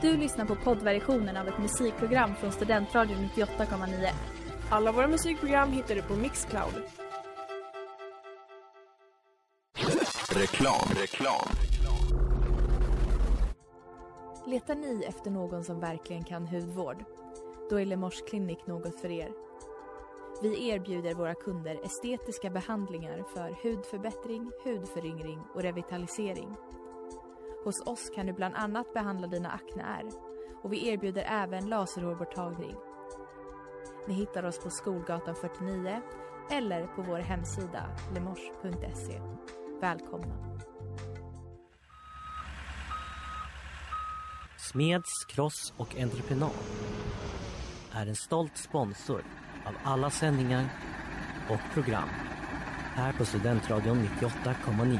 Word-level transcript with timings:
Du 0.00 0.16
lyssnar 0.16 0.44
på 0.44 0.54
poddversionen 0.54 1.36
av 1.36 1.48
ett 1.48 1.58
musikprogram 1.58 2.34
från 2.34 2.52
Studentradion 2.52 3.28
98,9. 3.34 4.08
Alla 4.70 4.92
våra 4.92 5.08
musikprogram 5.08 5.72
hittar 5.72 5.94
du 5.94 6.02
på 6.02 6.16
Mixcloud. 6.16 6.82
Reklam, 10.30 10.88
reklam. 10.96 11.48
Letar 14.46 14.74
ni 14.74 15.04
efter 15.08 15.30
någon 15.30 15.64
som 15.64 15.80
verkligen 15.80 16.24
kan 16.24 16.46
hudvård? 16.46 17.04
Då 17.70 17.80
är 17.80 17.86
Lemors 17.86 18.22
klinik 18.30 18.66
något 18.66 19.00
för 19.00 19.10
er. 19.10 19.30
Vi 20.42 20.68
erbjuder 20.68 21.14
våra 21.14 21.34
kunder 21.34 21.80
estetiska 21.84 22.50
behandlingar 22.50 23.24
för 23.34 23.56
hudförbättring, 23.62 24.50
hudföryngring 24.64 25.42
och 25.54 25.62
revitalisering. 25.62 26.56
Hos 27.68 27.86
oss 27.86 28.10
kan 28.14 28.26
du 28.26 28.32
bland 28.32 28.54
annat 28.54 28.94
behandla 28.94 29.26
dina 29.26 29.50
akneär 29.50 30.04
och 30.62 30.72
vi 30.72 30.88
erbjuder 30.88 31.24
även 31.28 31.68
laserhårborttagning. 31.68 32.74
Ni 34.06 34.14
hittar 34.14 34.44
oss 34.44 34.58
på 34.58 34.70
Skolgatan 34.70 35.34
49 35.34 36.00
eller 36.50 36.86
på 36.86 37.02
vår 37.02 37.18
hemsida 37.18 37.90
lemors.se. 38.14 39.20
Välkomna! 39.80 40.60
Smeds, 44.56 45.24
Cross 45.28 45.74
och 45.76 45.96
Entreprenad 45.98 46.50
är 47.92 48.06
en 48.06 48.16
stolt 48.16 48.56
sponsor 48.56 49.22
av 49.64 49.74
alla 49.84 50.10
sändningar 50.10 50.64
och 51.50 51.74
program 51.74 52.08
här 52.94 53.12
på 53.12 53.24
Studentradion 53.24 54.08
98,9. 54.20 54.98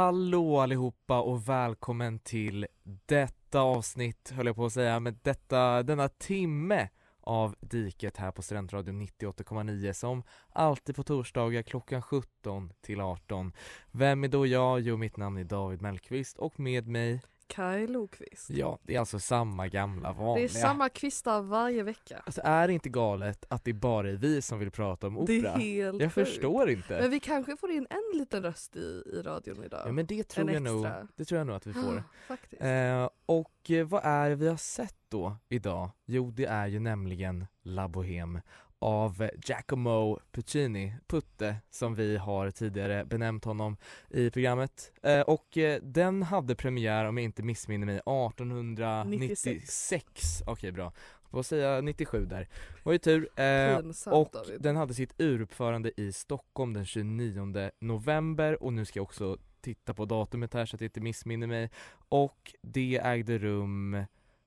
Hallå 0.00 0.58
allihopa 0.58 1.20
och 1.20 1.48
välkommen 1.48 2.18
till 2.18 2.66
detta 3.06 3.60
avsnitt, 3.60 4.30
höll 4.30 4.46
jag 4.46 4.56
på 4.56 4.64
att 4.64 4.72
säga, 4.72 5.00
men 5.00 5.18
detta, 5.22 5.82
denna 5.82 6.08
timme 6.08 6.88
av 7.20 7.56
Diket 7.60 8.16
här 8.16 8.30
på 8.30 8.42
Studentradion 8.42 9.02
98,9 9.02 9.92
som 9.92 10.22
alltid 10.48 10.96
på 10.96 11.02
torsdagar 11.02 11.62
klockan 11.62 12.02
17 12.02 12.72
till 12.80 13.00
18. 13.00 13.52
Vem 13.90 14.24
är 14.24 14.28
då 14.28 14.46
jag? 14.46 14.80
Jo, 14.80 14.96
mitt 14.96 15.16
namn 15.16 15.38
är 15.38 15.44
David 15.44 15.82
Mellqvist 15.82 16.38
och 16.38 16.60
med 16.60 16.86
mig 16.86 17.20
Kaj 17.50 17.86
Lokvist. 17.86 18.50
Ja, 18.50 18.78
det 18.82 18.94
är 18.94 19.00
alltså 19.00 19.18
samma 19.18 19.68
gamla 19.68 20.12
vanliga. 20.12 20.34
Det 20.48 20.54
är 20.54 20.60
samma 20.60 20.88
kvistar 20.88 21.42
varje 21.42 21.82
vecka. 21.82 22.22
Alltså 22.26 22.40
är 22.44 22.66
det 22.68 22.74
inte 22.74 22.88
galet 22.88 23.44
att 23.48 23.64
det 23.64 23.72
bara 23.72 24.08
är 24.10 24.14
vi 24.16 24.42
som 24.42 24.58
vill 24.58 24.70
prata 24.70 25.06
om 25.06 25.18
opera? 25.18 25.42
Det 25.42 25.48
är 25.48 25.58
helt 25.58 26.02
Jag 26.02 26.12
sjukt. 26.12 26.28
förstår 26.28 26.70
inte. 26.70 27.00
Men 27.00 27.10
vi 27.10 27.20
kanske 27.20 27.56
får 27.56 27.70
in 27.70 27.86
en 27.90 28.18
liten 28.18 28.42
röst 28.42 28.76
i, 28.76 29.02
i 29.14 29.22
radion 29.22 29.64
idag. 29.64 29.82
Ja 29.86 29.92
men 29.92 30.06
det 30.06 30.24
tror 30.28 30.48
En 30.48 30.54
jag 30.54 30.62
nog, 30.62 30.86
det 31.16 31.24
tror 31.24 31.38
jag 31.38 31.46
nog 31.46 31.56
att 31.56 31.66
vi 31.66 31.72
får. 31.72 32.02
Faktiskt. 32.28 32.62
Eh, 32.62 33.08
och 33.26 33.70
eh, 33.70 33.86
vad 33.86 34.04
är 34.04 34.30
det 34.30 34.36
vi 34.36 34.48
har 34.48 34.56
sett 34.56 34.96
då 35.08 35.36
idag? 35.48 35.90
Jo, 36.06 36.30
det 36.30 36.44
är 36.44 36.66
ju 36.66 36.78
nämligen 36.80 37.46
La 37.62 37.88
Bohème 37.88 38.40
av 38.80 39.28
Giacomo 39.44 40.18
Puccini, 40.32 40.94
Putte, 41.06 41.56
som 41.70 41.94
vi 41.94 42.16
har 42.16 42.50
tidigare 42.50 43.04
benämnt 43.04 43.44
honom 43.44 43.76
i 44.10 44.30
programmet. 44.30 44.92
Eh, 45.02 45.20
och 45.20 45.58
eh, 45.58 45.80
den 45.82 46.22
hade 46.22 46.54
premiär, 46.54 47.04
om 47.04 47.18
jag 47.18 47.24
inte 47.24 47.42
missminner 47.42 47.86
mig, 47.86 47.96
1896. 47.96 50.42
Okej, 50.46 50.72
bra. 50.72 50.92
Får 51.30 51.42
säga 51.42 51.80
97 51.80 52.26
där. 52.26 52.48
Var 52.82 52.92
ju 52.92 52.98
tur. 52.98 53.40
Eh, 53.40 53.80
Pinsamt 53.80 54.16
och 54.16 54.28
David. 54.32 54.62
den 54.62 54.76
hade 54.76 54.94
sitt 54.94 55.14
uruppförande 55.18 55.92
i 55.96 56.12
Stockholm 56.12 56.72
den 56.72 56.84
29 56.84 57.70
november 57.78 58.62
och 58.62 58.72
nu 58.72 58.84
ska 58.84 58.98
jag 58.98 59.04
också 59.04 59.38
titta 59.60 59.94
på 59.94 60.04
datumet 60.04 60.54
här 60.54 60.66
så 60.66 60.76
att 60.76 60.80
jag 60.80 60.88
inte 60.88 61.00
missminner 61.00 61.46
mig. 61.46 61.70
Och 62.08 62.54
det 62.62 63.00
ägde 63.04 63.38
rum 63.38 63.94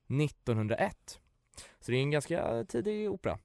1901. 0.08 1.20
Så 1.80 1.92
det 1.92 1.98
är 1.98 2.02
en 2.02 2.12
ganska 2.12 2.66
tidig 2.68 3.12
opera. 3.12 3.40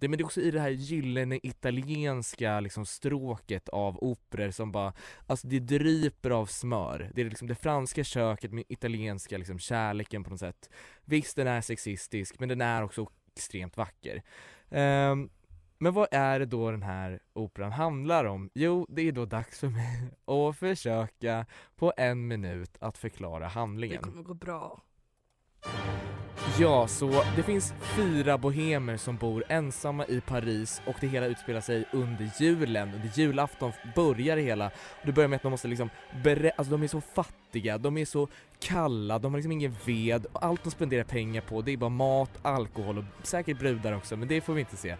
Det, 0.00 0.08
men 0.08 0.18
det 0.18 0.22
är 0.22 0.26
också 0.26 0.40
i 0.40 0.50
det 0.50 0.60
här 0.60 0.68
gyllene 0.70 1.40
italienska 1.42 2.60
liksom 2.60 2.86
stråket 2.86 3.68
av 3.68 3.98
operor 4.04 4.50
som 4.50 4.72
bara, 4.72 4.92
alltså 5.26 5.48
det 5.48 5.58
dryper 5.60 6.30
av 6.30 6.46
smör. 6.46 7.10
Det 7.14 7.20
är 7.20 7.24
liksom 7.24 7.48
det 7.48 7.54
franska 7.54 8.04
köket 8.04 8.52
med 8.52 8.64
italienska 8.68 9.38
liksom 9.38 9.58
kärleken 9.58 10.24
på 10.24 10.30
något 10.30 10.40
sätt. 10.40 10.70
Visst 11.04 11.36
den 11.36 11.46
är 11.46 11.60
sexistisk 11.60 12.38
men 12.40 12.48
den 12.48 12.60
är 12.60 12.82
också 12.82 13.06
extremt 13.36 13.76
vacker. 13.76 14.22
Ehm, 14.70 15.30
men 15.78 15.92
vad 15.94 16.08
är 16.10 16.38
det 16.38 16.46
då 16.46 16.70
den 16.70 16.82
här 16.82 17.20
operan 17.32 17.72
handlar 17.72 18.24
om? 18.24 18.50
Jo, 18.54 18.86
det 18.88 19.02
är 19.02 19.12
då 19.12 19.26
dags 19.26 19.58
för 19.60 19.68
mig 19.68 20.10
att 20.24 20.56
försöka 20.58 21.46
på 21.76 21.92
en 21.96 22.28
minut 22.28 22.76
att 22.80 22.98
förklara 22.98 23.38
Det 23.38 23.46
handlingen. 23.46 24.02
kommer 24.02 24.22
gå 24.22 24.34
bra. 24.34 24.82
Ja, 26.58 26.86
så 26.86 27.22
det 27.36 27.42
finns 27.42 27.74
fyra 27.96 28.38
bohemer 28.38 28.96
som 28.96 29.16
bor 29.16 29.44
ensamma 29.48 30.06
i 30.06 30.20
Paris 30.20 30.82
och 30.86 30.96
det 31.00 31.06
hela 31.06 31.26
utspelar 31.26 31.60
sig 31.60 31.84
under 31.92 32.30
julen. 32.38 32.94
Under 32.94 33.10
julafton 33.14 33.72
börjar 33.94 34.36
det 34.36 34.42
hela. 34.42 34.66
Och 34.66 35.06
det 35.06 35.12
börjar 35.12 35.28
med 35.28 35.36
att 35.36 35.42
de 35.42 35.50
måste 35.50 35.68
liksom 35.68 35.90
alltså 36.56 36.70
de 36.70 36.82
är 36.82 36.88
så 36.88 37.00
fattiga, 37.00 37.78
de 37.78 37.98
är 37.98 38.04
så 38.04 38.28
kalla, 38.60 39.18
de 39.18 39.32
har 39.32 39.38
liksom 39.38 39.52
ingen 39.52 39.76
ved 39.84 40.26
och 40.32 40.44
allt 40.44 40.64
de 40.64 40.70
spenderar 40.70 41.04
pengar 41.04 41.40
på 41.40 41.62
det 41.62 41.72
är 41.72 41.76
bara 41.76 41.90
mat, 41.90 42.30
alkohol 42.42 42.98
och 42.98 43.04
säkert 43.22 43.58
brudar 43.58 43.92
också, 43.92 44.16
men 44.16 44.28
det 44.28 44.40
får 44.40 44.54
vi 44.54 44.60
inte 44.60 44.76
se. 44.76 44.96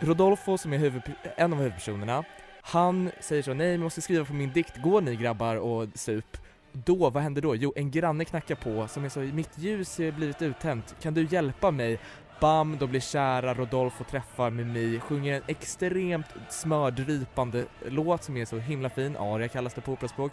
Rodolfo 0.00 0.58
som 0.58 0.72
är 0.72 0.78
huvud- 0.78 1.12
en 1.36 1.52
av 1.52 1.58
huvudpersonerna, 1.58 2.24
han 2.62 3.10
säger 3.20 3.42
så 3.42 3.54
nej, 3.54 3.70
vi 3.70 3.78
måste 3.78 4.00
skriva 4.00 4.24
på 4.24 4.34
min 4.34 4.52
dikt, 4.52 4.76
gå 4.82 5.00
ni 5.00 5.16
grabbar 5.16 5.56
och 5.56 5.88
sup? 5.94 6.36
Då, 6.76 7.10
vad 7.10 7.22
händer 7.22 7.42
då? 7.42 7.56
Jo, 7.56 7.72
en 7.76 7.90
granne 7.90 8.24
knackar 8.24 8.54
på 8.54 8.88
som 8.88 9.04
är 9.04 9.08
så, 9.08 9.20
mitt 9.20 9.58
ljus 9.58 9.98
har 9.98 10.12
blivit 10.12 10.42
uttänt, 10.42 10.96
kan 11.02 11.14
du 11.14 11.26
hjälpa 11.30 11.70
mig? 11.70 11.98
Bam, 12.40 12.76
de 12.78 12.90
blir 12.90 13.00
kära, 13.00 13.54
Rodolfo 13.54 14.04
träffar 14.04 14.50
Mimi, 14.50 15.00
sjunger 15.00 15.34
en 15.34 15.42
extremt 15.46 16.26
smördrypande 16.50 17.64
låt 17.86 18.24
som 18.24 18.36
är 18.36 18.44
så 18.44 18.58
himla 18.58 18.90
fin, 18.90 19.16
aria 19.16 19.48
kallas 19.48 19.74
det 19.74 19.80
på 19.80 19.92
operaspråk. 19.92 20.32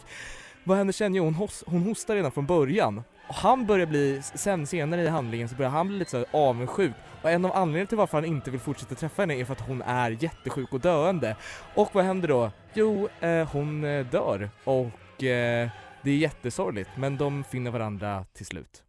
Vad 0.63 0.78
händer 0.78 0.94
sen? 0.94 1.16
Jo, 1.16 1.24
hon, 1.24 1.47
hon 1.66 1.81
hostar 1.81 2.16
redan 2.16 2.31
från 2.31 2.46
början. 2.46 3.03
Och 3.28 3.35
han 3.35 3.66
börjar 3.66 3.85
bli, 3.85 4.22
sen 4.22 4.68
senare 4.68 5.02
i 5.02 5.08
handlingen 5.08 5.50
så 5.50 5.56
börjar 5.56 5.72
han 5.72 5.88
bli 5.88 5.97
lite 5.97 6.12
så 6.12 6.25
avundsjuk. 6.31 6.94
Och 7.22 7.31
en 7.31 7.46
av 7.46 7.52
anledningarna 7.52 7.88
till 7.88 7.97
varför 7.97 8.18
han 8.18 8.25
inte 8.25 8.52
vill 8.52 8.59
fortsätta 8.59 8.96
träffa 8.96 9.22
henne 9.22 9.35
är 9.35 9.46
för 9.46 9.53
att 9.53 9.68
hon 9.68 9.81
är 9.81 10.18
jättesjuk 10.19 10.73
och 10.73 10.79
döende. 10.79 11.35
Och 11.75 11.90
vad 11.94 12.06
händer 12.06 12.28
då? 12.28 12.52
Jo, 12.73 13.09
eh, 13.19 13.47
hon 13.47 13.84
eh, 13.84 14.06
dör. 14.06 14.50
Och 14.63 15.23
eh, 15.23 15.69
det 16.03 16.12
är 16.12 16.17
jättesorgligt, 16.17 16.89
men 16.97 17.17
de 17.17 17.44
finner 17.44 17.72
varandra 17.72 18.25
till 18.34 18.45
slut. 18.45 18.84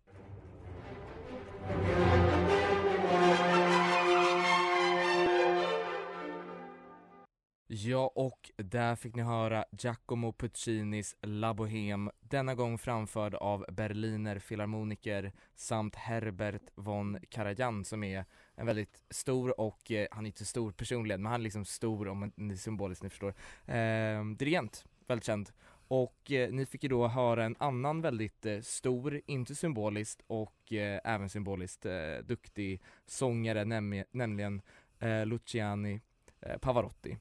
Ja, 7.75 8.13
och 8.15 8.51
där 8.57 8.97
fick 8.97 9.15
ni 9.15 9.23
höra 9.23 9.65
Giacomo 9.79 10.33
Puccinis 10.33 11.17
La 11.23 11.53
Bohème, 11.53 12.11
denna 12.21 12.55
gång 12.55 12.79
framförd 12.79 13.35
av 13.35 13.65
Berliner 13.69 14.39
Philharmoniker 14.39 15.33
samt 15.55 15.95
Herbert 15.97 16.63
von 16.75 17.19
Karajan 17.31 17.85
som 17.85 18.05
är 18.05 18.25
en 18.55 18.67
väldigt 18.67 19.03
stor 19.11 19.61
och, 19.61 19.91
eh, 19.91 20.07
han 20.11 20.25
är 20.25 20.29
inte 20.29 20.39
så 20.39 20.45
stor 20.45 20.73
personligen, 20.73 21.23
men 21.23 21.33
han 21.33 21.41
är 21.41 21.45
liksom 21.45 21.65
stor 21.65 22.09
om 22.09 22.19
man- 22.19 22.33
ni 22.37 22.57
symboliskt 22.57 23.03
ni 23.03 23.11
förstår, 23.11 23.35
eh, 23.67 24.25
dirigent, 24.39 24.85
väldigt 25.07 25.27
känd. 25.27 25.51
Och 25.95 26.33
eh, 26.33 26.51
ni 26.53 26.67
fick 26.67 26.83
ju 26.83 26.89
då 26.89 27.09
höra 27.09 27.45
en 27.45 27.57
annan 27.59 28.01
väldigt 28.01 28.47
eh, 28.47 28.61
stor, 28.61 29.21
inte 29.27 29.55
symboliskt 29.55 30.23
och 30.27 30.73
eh, 30.73 31.01
även 31.05 31.29
symboliskt 31.29 31.87
eh, 31.87 32.17
duktig 32.25 32.83
sångare, 33.07 33.65
näm 33.65 34.05
nämligen 34.11 34.63
eh, 34.99 35.27
Luciani 35.27 36.01
eh, 36.41 36.59
Pavarotti. 36.59 37.19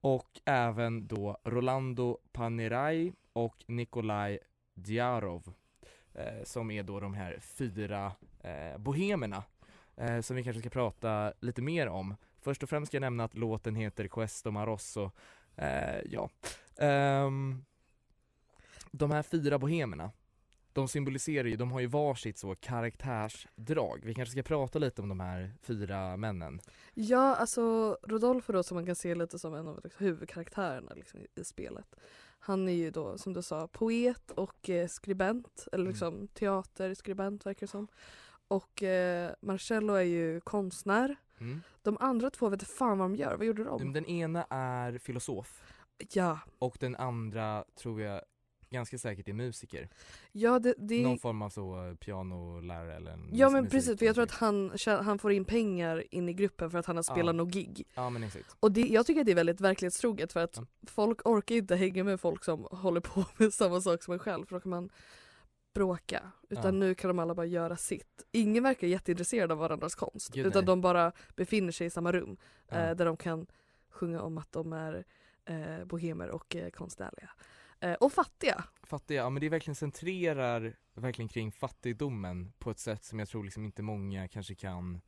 Och 0.00 0.40
även 0.44 1.06
då 1.06 1.38
Rolando 1.44 2.18
Panerai 2.32 3.12
och 3.32 3.64
Nikolaj 3.66 4.38
Djarov 4.74 5.52
eh, 6.14 6.44
som 6.44 6.70
är 6.70 6.82
då 6.82 7.00
de 7.00 7.14
här 7.14 7.38
fyra 7.40 8.12
eh, 8.40 8.78
bohemerna 8.78 9.44
eh, 9.96 10.20
som 10.20 10.36
vi 10.36 10.44
kanske 10.44 10.60
ska 10.60 10.70
prata 10.70 11.32
lite 11.40 11.62
mer 11.62 11.88
om. 11.88 12.16
Först 12.40 12.62
och 12.62 12.68
främst 12.68 12.90
ska 12.90 12.96
jag 12.96 13.00
nämna 13.00 13.24
att 13.24 13.34
låten 13.34 13.76
heter 13.76 14.08
Questo 14.08 14.50
Marosso. 14.50 15.10
Eh, 15.56 16.00
ja. 16.04 16.30
Ehm, 16.78 17.64
de 18.92 19.10
här 19.10 19.22
fyra 19.22 19.58
bohemerna 19.58 20.12
de 20.72 20.88
symboliserar 20.88 21.48
ju, 21.48 21.56
de 21.56 21.72
har 21.72 21.80
ju 21.80 21.86
varsitt 21.86 22.38
så 22.38 22.54
karaktärsdrag. 22.54 24.00
Vi 24.04 24.14
kanske 24.14 24.32
ska 24.32 24.42
prata 24.42 24.78
lite 24.78 25.02
om 25.02 25.08
de 25.08 25.20
här 25.20 25.52
fyra 25.62 26.16
männen. 26.16 26.60
Ja, 26.94 27.34
alltså 27.36 27.96
Rodolfo 28.02 28.52
då 28.52 28.62
som 28.62 28.74
man 28.74 28.86
kan 28.86 28.96
se 28.96 29.14
lite 29.14 29.38
som 29.38 29.54
en 29.54 29.68
av 29.68 29.80
liksom, 29.84 30.06
huvudkaraktärerna 30.06 30.92
liksom, 30.94 31.20
i, 31.20 31.26
i 31.34 31.44
spelet. 31.44 31.96
Han 32.38 32.68
är 32.68 32.72
ju 32.72 32.90
då 32.90 33.18
som 33.18 33.32
du 33.32 33.42
sa 33.42 33.68
poet 33.68 34.30
och 34.30 34.70
eh, 34.70 34.88
skribent, 34.88 35.68
eller 35.72 35.82
Mm. 35.82 35.90
liksom 35.92 36.28
teaterskribent 36.28 37.46
verkar 37.46 37.66
det 37.66 37.70
som. 37.70 37.88
Och 38.48 38.82
eh, 38.82 39.32
Marcello 39.40 39.94
är 39.94 40.02
ju 40.02 40.40
konstnär. 40.40 41.16
Mm. 41.40 41.60
De 41.82 41.96
andra 42.00 42.30
två 42.30 42.48
vet 42.48 42.62
fan 42.62 42.98
vad 42.98 43.10
de 43.10 43.16
gör, 43.16 43.36
vad 43.36 43.46
gjorde 43.46 43.64
de? 43.64 43.92
Den 43.92 44.06
ena 44.06 44.46
är 44.50 44.98
filosof 44.98 45.62
Ja, 46.12 46.38
och 46.58 46.76
den 46.80 46.96
andra 46.96 47.64
tror 47.74 48.00
jag 48.00 48.22
ganska 48.72 48.98
säkert 48.98 49.28
är 49.28 49.32
musiker. 49.32 49.88
ja 50.32 50.58
det, 50.58 50.74
det 50.78 51.02
Någon 51.02 51.18
form 51.18 51.42
av 51.42 51.50
så 51.50 51.96
pianolärare 52.00 52.96
eller 52.96 53.10
en 53.10 53.28
Ja 53.32 53.50
men 53.50 53.68
precis, 53.68 53.98
för 53.98 54.06
jag 54.06 54.14
tror 54.14 54.24
att 54.24 54.30
han, 54.30 54.70
tjä- 54.72 55.02
han 55.02 55.18
får 55.18 55.32
in 55.32 55.44
pengar 55.44 56.04
in 56.14 56.28
i 56.28 56.32
gruppen 56.32 56.70
för 56.70 56.78
att 56.78 56.86
han 56.86 56.96
har 56.96 57.04
Ja. 57.08 57.14
spelat 57.14 57.34
något 57.34 57.52
gig. 57.54 57.86
Ja 57.94 58.10
men 58.10 58.22
exakt. 58.24 58.56
Och 58.60 58.72
det, 58.72 58.80
jag 58.80 59.06
tycker 59.06 59.20
att 59.20 59.26
det 59.26 59.32
är 59.32 59.36
väldigt 59.36 59.60
verklighetstroget 59.60 60.32
för 60.32 60.40
att 60.40 60.56
Ja. 60.56 60.66
folk 60.86 61.26
orkar 61.26 61.54
inte 61.54 61.76
hänga 61.76 62.04
med 62.04 62.20
folk 62.20 62.44
som 62.44 62.66
håller 62.70 63.00
på 63.00 63.24
med 63.36 63.52
samma 63.54 63.80
sak 63.80 64.02
som 64.02 64.12
en 64.12 64.18
själv 64.18 64.46
för 64.46 64.56
då 64.56 64.60
kan 64.60 64.70
man 64.70 64.90
bråka. 65.74 66.22
Utan 66.50 66.64
Ja. 66.64 66.70
nu 66.80 66.94
kan 66.94 67.08
de 67.08 67.18
alla 67.18 67.34
bara 67.34 67.46
göra 67.46 67.76
sitt. 67.76 68.24
Ingen 68.32 68.62
verkar 68.62 68.86
jätteintresserad 68.86 69.52
av 69.52 69.58
varandras 69.58 69.94
konst 69.94 70.34
Gud, 70.34 70.46
utan 70.46 70.60
nej. 70.60 70.66
de 70.66 70.80
bara 70.80 71.12
befinner 71.36 71.72
sig 71.72 71.86
i 71.86 71.90
samma 71.90 72.12
rum 72.12 72.36
Ja. 72.68 72.76
eh, 72.76 72.96
där 72.96 73.04
de 73.04 73.16
kan 73.16 73.46
sjunga 73.90 74.22
om 74.22 74.38
att 74.38 74.52
de 74.52 74.72
är 74.72 75.04
eh, 75.44 75.84
bohemer 75.84 76.28
och 76.30 76.56
eh, 76.56 76.70
konstnärliga. 76.70 77.30
Eh, 77.82 77.92
och 77.94 78.12
fattiga. 78.12 78.64
Fattiga, 78.82 79.22
ja 79.22 79.30
men 79.30 79.40
det 79.40 79.48
verkligen 79.48 79.74
centrerar 79.74 80.76
verkligen 80.94 81.28
kring 81.28 81.52
fattigdomen 81.52 82.52
på 82.58 82.70
ett 82.70 82.78
sätt 82.78 83.04
som 83.04 83.18
jag 83.18 83.28
tror 83.28 83.44
liksom 83.44 83.64
inte 83.64 83.82
många 83.82 84.28
kanske 84.28 84.54
kan 84.54 85.00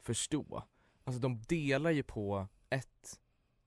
förstå. 0.00 0.62
Alltså 1.04 1.20
de 1.20 1.42
delar 1.48 1.90
ju 1.90 2.02
på 2.02 2.46
ett, 2.70 3.20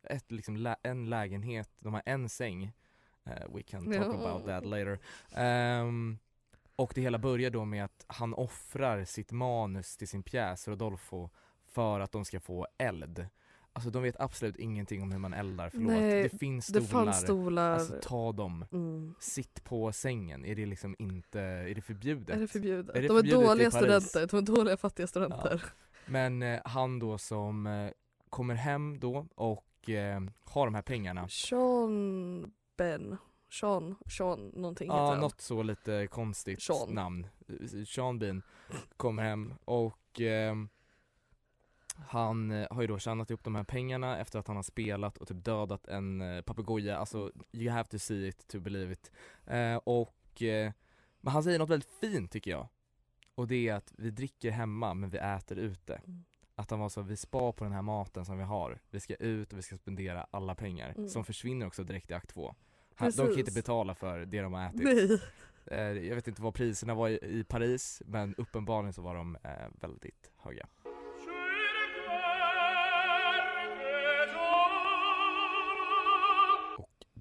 ett 0.04 0.32
liksom 0.32 0.58
lä- 0.58 0.76
en 0.84 1.10
lägenhet, 1.10 1.70
de 1.80 1.94
har 1.94 2.02
en 2.06 2.30
säng. 2.30 2.72
Eh, 3.26 3.54
we 3.56 3.64
can 3.64 3.86
talk 3.86 3.96
Ja. 3.96 4.14
about 4.30 4.46
that 4.46 4.66
later. 4.66 5.00
Ehm, 5.36 6.18
och 6.76 6.92
det 6.96 7.02
hela 7.02 7.18
börjar 7.20 7.50
då 7.50 7.66
med 7.66 7.86
att 7.86 8.06
han 8.08 8.34
offrar 8.34 9.06
sitt 9.06 9.32
manus 9.32 9.98
till 9.98 10.08
sin 10.08 10.24
pjäs 10.24 10.68
Rodolfo 10.68 11.30
för 11.66 12.00
att 12.00 12.12
de 12.12 12.26
ska 12.26 12.40
få 12.40 12.68
eld. 12.78 13.28
Alltså 13.76 13.90
de 13.90 14.04
vet 14.04 14.20
absolut 14.20 14.56
ingenting 14.56 15.02
om 15.04 15.12
hur 15.12 15.20
man 15.20 15.34
eldar, 15.34 15.70
förlåt. 15.70 15.88
Nej, 15.92 16.24
det 16.24 16.38
finns 16.40 16.68
Det 16.68 16.82
stolar, 16.82 17.06
fanns 17.06 17.22
stolar. 17.22 17.72
alltså 17.72 18.00
ta 18.02 18.32
dem. 18.32 18.66
mm. 18.72 19.16
Sitt 19.20 19.64
på 19.64 19.92
sängen, 19.92 20.46
är 20.46 20.56
det 20.56 20.66
liksom 20.66 20.96
inte, 21.00 21.40
är 21.42 21.76
det 21.76 21.82
förbjudet? 21.82 22.36
Är 22.36 22.40
det 22.40 22.48
förbjudet? 22.48 22.96
Är 22.96 23.02
det 23.02 23.08
de 23.08 23.14
är 23.18 23.20
förbjudet 23.22 23.42
i 23.44 23.46
dåliga 23.48 23.72
studenter, 23.72 24.28
de 24.28 24.38
är 24.38 24.42
dåliga 24.42 24.78
fattiga 24.78 25.08
studenter. 25.08 25.64
Men 26.06 26.42
eh, 26.42 26.60
han 26.66 27.00
då 27.00 27.18
som 27.18 27.68
eh, 27.68 27.90
kommer 28.30 28.56
hem 28.56 29.00
då 29.00 29.28
och 29.36 29.90
eh, 29.90 30.22
har 30.44 30.66
de 30.66 30.76
här 30.76 30.82
pengarna 30.82 31.28
Sean 31.28 32.52
Ben. 32.78 33.18
Sean, 33.52 33.96
Sean 34.18 34.52
någonting 34.56 34.88
heter 34.92 34.98
Ja, 35.04 35.10
han. 35.12 35.20
något 35.20 35.42
så 35.42 35.64
lite 35.64 36.08
konstigt 36.12 36.62
Sean. 36.62 36.90
namn. 36.94 37.28
Sean 37.88 38.20
Bean 38.20 38.42
kommer 38.98 39.24
hem 39.24 39.54
och 39.66 40.22
ehm, 40.22 40.70
han 41.96 42.52
eh, 42.52 42.68
har 42.72 42.82
ju 42.82 42.88
då 42.88 43.00
tjänat 43.00 43.30
ihop 43.30 43.44
de 43.44 43.56
här 43.56 43.64
pengarna 43.64 44.20
efter 44.20 44.40
att 44.40 44.48
han 44.48 44.56
har 44.56 44.64
spelat 44.64 45.18
och 45.18 45.28
typ 45.28 45.46
dödat 45.46 45.88
en 45.88 46.22
eh, 46.22 46.42
papegoja, 46.42 46.98
alltså 46.98 47.32
you 47.52 47.72
have 47.72 47.90
to 47.90 48.00
see 48.00 48.28
it 48.28 48.48
to 48.48 48.60
believe 48.60 48.94
it. 48.94 49.12
Eh, 49.46 49.76
och, 49.76 50.42
eh, 50.42 50.72
men 51.22 51.34
han 51.34 51.44
säger 51.44 51.60
något 51.60 51.70
väldigt 51.70 51.92
fint 51.92 52.32
tycker 52.32 52.52
jag. 52.52 52.68
Och 53.36 53.48
det 53.48 53.70
är 53.70 53.74
att 53.74 53.94
vi 53.98 54.12
dricker 54.12 54.52
hemma 54.52 54.94
men 54.94 55.10
vi 55.10 55.18
äter 55.18 55.58
ute. 55.58 55.96
Mm. 55.96 56.26
Att 56.56 56.70
han 56.70 56.80
var 56.80 56.90
så, 56.90 57.02
vi 57.02 57.18
spar 57.18 57.52
på 57.52 57.64
den 57.64 57.74
här 57.74 57.82
maten 57.82 58.26
som 58.26 58.38
vi 58.38 58.44
har. 58.44 58.80
Vi 58.90 59.00
ska 59.00 59.16
ut 59.16 59.54
och 59.54 59.58
vi 59.58 59.62
ska 59.62 59.78
spendera 59.78 60.28
alla 60.32 60.56
pengar. 60.56 60.94
Mm. 60.98 61.10
Som 61.10 61.26
försvinner 61.26 61.68
också 61.68 61.84
direkt 61.84 62.12
i 62.12 62.14
akt 62.14 62.30
två. 62.30 62.56
Han, 62.96 63.12
de 63.12 63.28
kan 63.28 63.40
inte 63.40 63.52
betala 63.52 63.96
för 63.96 64.26
det 64.26 64.42
de 64.42 64.54
har 64.54 64.66
ätit. 64.66 64.84
Nej. 64.84 65.22
Eh, 65.66 66.08
jag 66.08 66.16
vet 66.16 66.28
inte 66.28 66.42
vad 66.42 66.54
priserna 66.54 66.94
var 66.94 67.10
i, 67.10 67.20
i 67.22 67.44
Paris 67.44 68.02
men 68.06 68.36
uppenbarligen 68.36 68.94
så 68.94 69.02
var 69.02 69.16
de 69.16 69.36
eh, 69.44 69.68
väldigt 69.82 70.32
höga. 70.38 70.68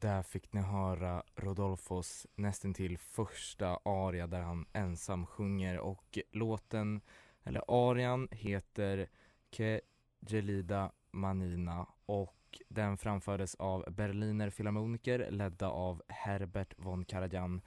Där 0.05 0.23
fick 0.23 0.53
ni 0.53 0.61
höra 0.61 1.23
Rodolfos 1.37 2.27
nästintill 2.35 2.99
första 2.99 3.79
aria 3.85 4.27
där 4.27 4.41
han 4.41 4.67
ensam 4.73 5.27
sjunger 5.27 5.79
och 5.79 6.19
låten, 6.33 7.01
eller 7.43 7.91
arian 7.91 8.29
heter 8.31 9.09
Ke 9.51 9.81
Gelida 10.21 10.93
Manina 11.11 11.87
och 12.07 12.61
den 12.69 12.99
framfördes 12.99 13.55
av 13.55 13.85
Berliner 13.89 14.51
Philharmoniker 14.51 15.31
ledda 15.31 15.69
av 15.69 16.03
Herbert 16.09 16.75
von 16.77 17.05
Karajan 17.05 17.61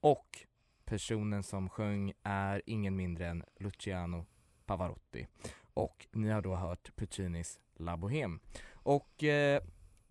och 0.00 0.46
personen 0.84 1.42
som 1.42 1.68
sjöng 1.68 2.12
är 2.22 2.62
ingen 2.66 2.96
mindre 2.96 3.28
än 3.28 3.44
Luciano 3.56 4.26
Pavarotti 4.66 5.26
och 5.74 6.06
ni 6.12 6.28
har 6.28 6.42
då 6.42 6.54
hört 6.54 6.96
Puccinis 6.96 7.60
La 7.76 7.96
Bohème. 7.96 8.38
Och 8.72 9.24
eh, 9.24 9.62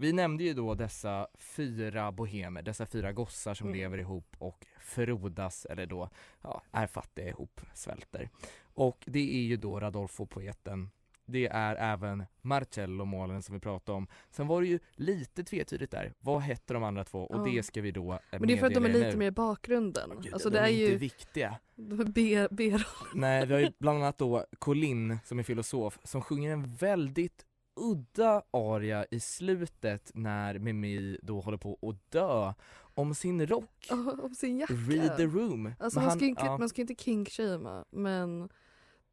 vi 0.01 0.13
nämnde 0.13 0.43
ju 0.43 0.53
då 0.53 0.75
dessa 0.75 1.27
fyra 1.39 2.11
bohemer, 2.11 2.61
dessa 2.61 2.85
fyra 2.85 3.11
gossar 3.13 3.53
som 3.53 3.67
Mm. 3.67 3.79
lever 3.79 3.97
ihop 3.97 4.35
och 4.37 4.65
frodas, 4.79 5.65
eller 5.65 5.85
då, 5.85 6.09
ja, 6.41 6.61
är 6.71 6.87
fattiga 6.87 7.27
ihop, 7.29 7.61
svälter. 7.73 8.29
Och 8.73 9.03
det 9.07 9.19
är 9.37 9.41
ju 9.41 9.57
då 9.57 9.79
Radolfo 9.79 10.25
poeten 10.25 10.89
det 11.25 11.47
är 11.47 11.75
även 11.75 12.23
Marcello 12.41 13.05
målen 13.05 13.41
som 13.43 13.55
vi 13.55 13.61
pratade 13.61 13.97
om. 13.97 14.07
Sen 14.31 14.47
var 14.47 14.61
det 14.61 14.67
ju 14.67 14.79
lite 14.95 15.43
tvetydigt 15.43 15.91
där, 15.91 16.13
vad 16.19 16.41
hette 16.41 16.73
de 16.73 16.83
andra 16.83 17.03
två? 17.03 17.19
Och 17.19 17.47
Ja. 17.47 17.51
det 17.51 17.63
ska 17.63 17.81
vi 17.81 17.91
då 17.91 18.13
eh, 18.13 18.19
Men 18.31 18.47
det 18.47 18.53
är 18.53 18.57
för 18.57 18.67
att 18.67 18.73
de 18.73 18.85
är 18.85 18.89
lite 18.89 19.09
nu. 19.09 19.15
mer 19.15 19.27
i 19.27 19.31
bakgrunden. 19.31 20.11
Gud, 20.21 20.33
alltså 20.33 20.49
de 20.49 20.55
det 20.55 20.61
är 20.61 20.67
inte 20.67 20.81
ju 20.81 20.95
viktiga. 20.97 21.57
de 21.75 21.99
är 21.99 22.05
B, 22.05 22.47
B 22.51 22.77
Nej, 23.15 23.45
vi 23.45 23.53
har 23.53 23.59
ju 23.59 23.71
bland 23.79 23.97
annat 24.03 24.17
då 24.17 24.45
Colin 24.59 25.17
som 25.25 25.39
är 25.39 25.43
filosof 25.43 25.99
som 26.03 26.21
sjunger 26.21 26.51
en 26.51 26.75
väldigt 26.75 27.45
udda 27.75 28.41
aria 28.51 29.05
i 29.11 29.19
slutet 29.19 30.11
när 30.13 30.59
Mimi 30.59 31.17
då 31.23 31.39
håller 31.39 31.57
på 31.57 31.79
att 31.81 32.11
dö 32.11 32.53
om 32.93 33.15
sin 33.15 33.47
rock. 33.47 33.87
om 34.23 34.35
sin 34.35 34.57
jacka. 34.59 34.73
Read 34.73 35.17
the 35.17 35.25
room. 35.25 35.73
Alltså 35.79 35.99
man 35.99 36.09
han- 36.09 36.17
ska, 36.17 36.25
inte, 36.25 36.45
ja. 36.45 36.57
man 36.57 36.69
ska 36.69 36.81
inte 36.81 36.95
kinkshamea 36.95 37.85
men 37.89 38.49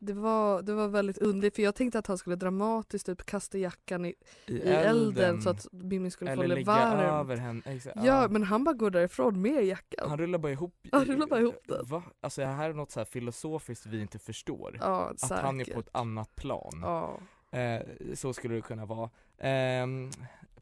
det 0.00 0.12
var, 0.12 0.62
det 0.62 0.75
var 0.75 0.88
väldigt 0.88 1.19
underligt 1.19 1.56
för 1.56 1.62
jag 1.62 1.75
tänkte 1.75 1.99
att 1.99 2.06
han 2.06 2.19
skulle 2.19 2.37
dramatiskt 2.37 3.06
typ 3.06 3.26
kasta 3.26 3.58
jackan 3.58 4.05
i, 4.05 4.14
i 4.46 4.60
elden, 4.60 5.43
så 5.43 5.50
att 5.50 5.66
Mimmi 5.72 6.10
skulle 6.10 6.34
få 6.37 6.43
eller 6.43 6.49
det 6.49 6.55
lägga 6.55 6.72
varmt. 6.72 7.02
över 7.02 7.36
henne. 7.36 7.60
Exakt, 7.65 7.96
Ja 8.05 8.29
men 8.31 8.43
han 8.43 8.65
bara 8.65 8.74
går 8.74 8.91
därifrån 8.91 9.43
med 9.43 9.65
jackan. 9.65 10.08
Han 10.08 10.19
rullar 10.19 10.38
bara 10.38 10.53
ihop 10.53 10.74
Han 10.93 11.05
rullar 11.05 11.27
bara 11.27 11.41
ihop 11.41 11.62
den. 11.67 11.86
Va? 11.86 12.03
Alltså 12.20 12.41
det 12.41 12.46
här 12.46 12.70
är 12.70 12.74
något 12.74 12.91
så 12.91 13.05
filosofiskt 13.05 13.86
vi 13.86 14.00
inte 14.00 14.19
förstår. 14.19 14.79
Ja 14.81 15.12
att 15.22 15.31
han 15.31 15.60
är 15.60 15.65
på 15.74 15.81
ett 15.81 15.91
annat 15.93 16.34
plan. 16.36 16.79
Ja. 16.82 17.19
Eh, 17.50 17.81
så 18.14 18.32
skulle 18.32 18.55
det 18.55 18.62
kunna 18.62 18.86
vara. 18.86 19.10
Ehm, 19.38 20.10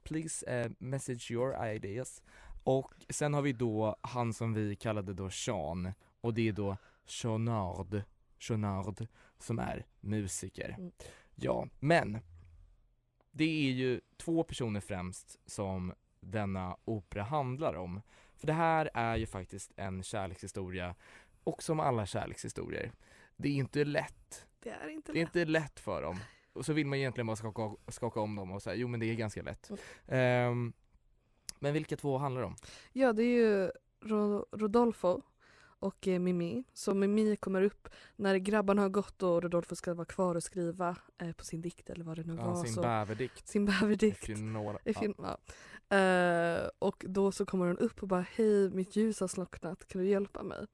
please 0.02 0.46
eh, 0.46 0.70
message 0.78 1.30
your 1.30 1.66
ideas. 1.66 2.22
Och 2.64 2.92
sen 3.10 3.34
har 3.34 3.42
vi 3.42 3.52
då 3.52 3.96
han 4.00 4.32
som 4.32 4.54
vi 4.54 4.76
kallade 4.76 5.14
då 5.14 5.30
Sean 5.30 5.92
och 6.20 6.34
det 6.34 6.48
är 6.48 6.52
då 6.52 6.76
Jeanard, 7.22 8.02
Jeanard 8.40 9.06
som 9.38 9.58
är 9.58 9.86
musiker. 10.00 10.74
Mm. 10.78 10.92
Ja, 11.34 11.66
men 11.80 12.18
det 13.30 13.44
är 13.68 13.72
ju 13.72 14.00
två 14.16 14.42
personer 14.44 14.80
främst 14.80 15.38
som 15.50 15.92
denna 16.20 16.76
opera 16.84 17.22
handlar 17.22 17.74
om. 17.74 18.00
För 18.36 18.46
det 18.46 18.52
här 18.52 18.90
är 18.94 19.16
ju 19.16 19.26
faktiskt 19.26 19.72
en 19.76 20.02
kärlekshistoria 20.02 20.94
och 21.44 21.62
som 21.62 21.80
alla 21.80 22.06
kärlekshistorier. 22.06 22.92
Det 23.36 23.48
är 23.48 23.52
inte 23.52 23.84
lätt 23.84 24.46
Det 24.60 24.70
är 24.70 24.88
inte 24.88 25.12
det 25.12 25.18
är 25.18 25.24
lätt. 25.24 25.28
inte 25.36 25.44
lätt 25.44 25.80
för 25.80 26.02
dem. 26.02 26.18
Och 26.56 26.64
så 26.66 26.72
vill 26.72 26.86
man 26.86 26.98
egentligen 26.98 27.26
bara 27.26 27.36
skaka, 27.36 27.76
skaka 27.88 28.20
om 28.20 28.36
dem 28.36 28.50
och 28.52 28.62
säga 28.62 28.76
jo 28.76 28.88
men 28.88 29.00
det 29.00 29.06
är 29.06 29.14
ganska 29.14 29.42
lätt. 29.42 29.70
Mm. 29.70 29.80
Ehm, 30.06 30.72
men 31.58 31.72
vilka 31.72 31.96
två 31.96 32.18
handlar 32.18 32.40
det 32.40 32.46
om? 32.46 32.56
Ja 32.92 33.12
det 33.12 33.22
är 33.22 33.36
ju 33.38 33.70
Ro- 34.00 34.46
Rodolfo 34.52 35.22
och 35.78 36.08
eh, 36.08 36.18
Mimi. 36.18 36.64
Så 36.72 36.94
Mimi 36.94 37.36
kommer 37.36 37.62
upp 37.62 37.88
när 38.16 38.36
grabbarna 38.36 38.82
har 38.82 38.88
gått 38.88 39.22
och 39.22 39.42
Rodolfo 39.42 39.76
ska 39.76 39.94
vara 39.94 40.04
kvar 40.04 40.34
och 40.34 40.42
skriva 40.42 40.96
eh, 41.18 41.32
på 41.32 41.44
sin 41.44 41.60
dikt 41.62 41.90
eller 41.90 42.04
vad 42.04 42.16
det 42.16 42.22
nu 42.24 42.34
Ja, 42.38 42.44
var. 42.46 42.64
sin 42.64 42.74
så, 42.74 42.80
bäverdikt. 42.82 43.48
sin 43.48 43.64
bäverdikt. 43.66 44.28
You 44.28 44.72
ja. 45.18 45.38
ja. 45.88 45.96
Eh, 45.96 46.68
och 46.78 47.04
då 47.08 47.32
så 47.32 47.46
kommer 47.46 47.66
hon 47.66 47.78
upp 47.78 48.02
och 48.02 48.08
bara 48.08 48.26
hej 48.34 48.70
mitt 48.70 48.96
ljus 48.96 49.20
har 49.20 49.28
slocknat, 49.28 49.88
kan 49.88 50.00
du 50.00 50.08
hjälpa 50.08 50.42
mig? 50.42 50.66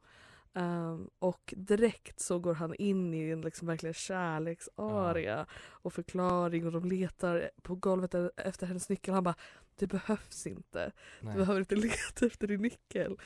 Ehm, 0.54 1.08
och 1.18 1.54
direkt 1.56 2.20
så 2.20 2.38
går 2.38 2.54
han 2.54 2.74
in 2.74 3.14
i 3.14 3.30
en 3.30 3.40
liksom 3.40 3.68
verkligen 3.68 3.94
kärleksaria 3.94 5.46
och 5.70 5.92
förklaring 5.92 6.66
och 6.66 6.72
de 6.72 6.84
letar 6.84 7.50
på 7.62 7.74
golvet 7.74 8.14
e- 8.14 8.30
efter 8.36 8.66
hennes 8.66 8.88
nyckel. 8.88 9.14
Han 9.14 9.24
bara 9.24 9.34
det 9.76 9.86
behövs 9.86 10.46
inte. 10.46 10.92
Nej. 11.20 11.32
Du 11.34 11.38
behöver 11.38 11.60
inte 11.60 11.74
leta 11.86 12.26
efter 12.26 12.46
din 12.46 12.62
nyckel. 12.62 13.18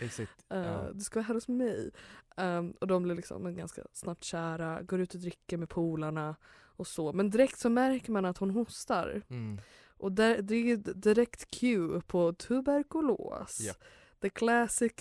Eh, 0.50 0.58
Ja. 0.58 0.88
Du 0.92 1.00
ska 1.00 1.18
vara 1.18 1.26
här 1.26 1.34
hos 1.34 1.48
mig. 1.48 1.90
Ehm, 2.36 2.70
och 2.80 2.86
de 2.86 3.02
blir 3.02 3.14
liksom 3.14 3.56
ganska 3.56 3.82
snabbt 3.92 4.24
kära, 4.24 4.82
går 4.82 5.00
ut 5.00 5.14
och 5.14 5.20
dricker 5.20 5.56
med 5.56 5.68
polarna 5.68 6.36
och 6.76 6.86
så. 6.86 7.12
Men 7.12 7.30
direkt 7.30 7.58
så 7.58 7.70
märker 7.70 8.12
man 8.12 8.24
att 8.24 8.38
hon 8.38 8.50
hostar. 8.50 9.22
Mm. 9.28 9.60
Och 9.98 10.12
där, 10.12 10.42
det 10.42 10.54
är 10.54 10.62
ju 10.64 10.76
direkt 10.76 11.50
cue 11.50 12.00
på 12.06 12.32
tuberkulos. 12.32 13.60
Japp. 13.60 13.76
The 14.20 14.30
classic 14.30 14.92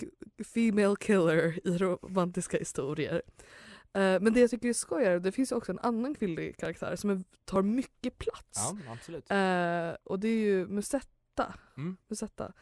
female 0.44 0.96
killer 0.96 1.68
i 1.68 1.78
romantiska 1.78 2.58
historier. 2.58 3.22
Eh, 3.96 4.20
men 4.20 4.32
det 4.32 4.40
jag 4.40 4.50
tycker 4.50 4.68
är 4.68 4.72
skoj 4.72 5.04
är 5.04 5.20
det 5.20 5.32
finns 5.32 5.52
ju 5.52 5.56
också 5.56 5.72
en 5.72 5.78
annan 5.78 6.14
kvinnlig 6.14 6.56
karaktär 6.56 6.96
som 6.96 7.10
är, 7.10 7.22
tar 7.44 7.62
mycket 7.62 8.18
plats. 8.18 8.44
Ja, 8.54 8.76
absolut. 8.92 9.30
Eh, 9.30 9.96
och 10.04 10.20
det 10.20 10.28
är 10.28 10.38
ju 10.38 10.66
Musetta. 10.66 11.54
Mm. 11.76 11.96
Musetta. 12.08 12.52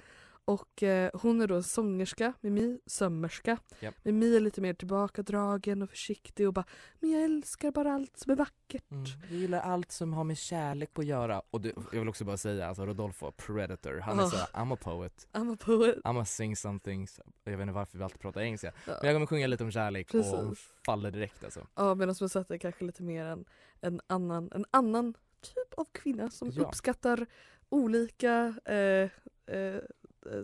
Och 0.47 0.83
eh, 0.83 1.11
hon 1.15 1.41
är 1.41 1.47
då 1.47 1.63
sångerska, 1.63 2.33
Mimi 2.41 2.81
sömmerska. 2.87 3.59
Japp. 3.81 3.95
Mimi 4.03 4.37
är 4.37 4.41
lite 4.41 4.61
mer 4.61 4.75
tillbakadragen 4.75 5.83
och 5.83 5.91
försiktig 5.91 6.47
och 6.49 6.55
bara 6.55 6.65
Men 7.01 7.11
jag 7.11 7.23
älskar 7.25 7.71
bara 7.71 7.95
allt 7.95 8.17
som 8.19 8.33
är 8.33 8.37
vackert. 8.37 8.91
Mm. 8.91 9.05
Jag 9.31 9.39
gillar 9.39 9.61
allt 9.61 9.93
som 9.93 10.13
har 10.13 10.25
med 10.25 10.39
kärlek 10.39 10.91
att 10.99 11.05
göra. 11.07 11.43
Och 11.51 11.61
du, 11.61 11.73
jag 11.93 12.01
vill 12.01 12.09
också 12.09 12.25
bara 12.25 12.37
säga, 12.37 12.69
alltså 12.69 12.87
Rodolfo, 12.87 13.33
Predator, 13.33 13.99
han 13.99 14.19
är 14.19 14.23
Oh. 14.25 14.29
så 14.31 14.37
I'm 14.37 14.75
a 14.75 14.77
poet, 14.81 15.29
I'm 15.33 15.53
a 15.55 15.57
poet. 15.61 15.97
I'm 16.05 16.21
a 16.21 16.25
sing 16.25 16.57
something, 16.57 17.07
jag 17.45 17.53
vet 17.53 17.61
inte 17.61 17.73
varför 17.73 17.99
vi 17.99 18.05
alltid 18.05 18.21
pratar 18.21 18.41
engelska. 18.41 18.73
Ja. 18.87 18.93
Men 19.03 19.07
jag 19.11 19.15
kommer 19.17 19.27
sjunga 19.27 19.47
lite 19.47 19.65
om 19.65 19.71
kärlek 19.71 20.07
och 20.07 20.13
Precis. 20.13 20.73
faller 20.87 21.11
direkt 21.11 21.45
alltså. 21.45 21.67
Ja 21.75 21.95
medan 21.95 22.15
Musetta 22.21 22.55
är 22.55 22.59
kanske 22.59 22.85
lite 22.85 23.03
mer 23.03 23.25
en, 23.25 23.45
en, 23.81 24.01
annan, 24.07 24.51
en 24.55 24.65
annan 24.71 25.15
typ 25.41 25.75
av 25.77 25.85
kvinna 25.93 26.31
som 26.31 26.51
Ja. 26.51 26.63
uppskattar 26.63 27.27
olika 27.69 28.55
eh, 28.65 29.11
eh, 29.57 29.81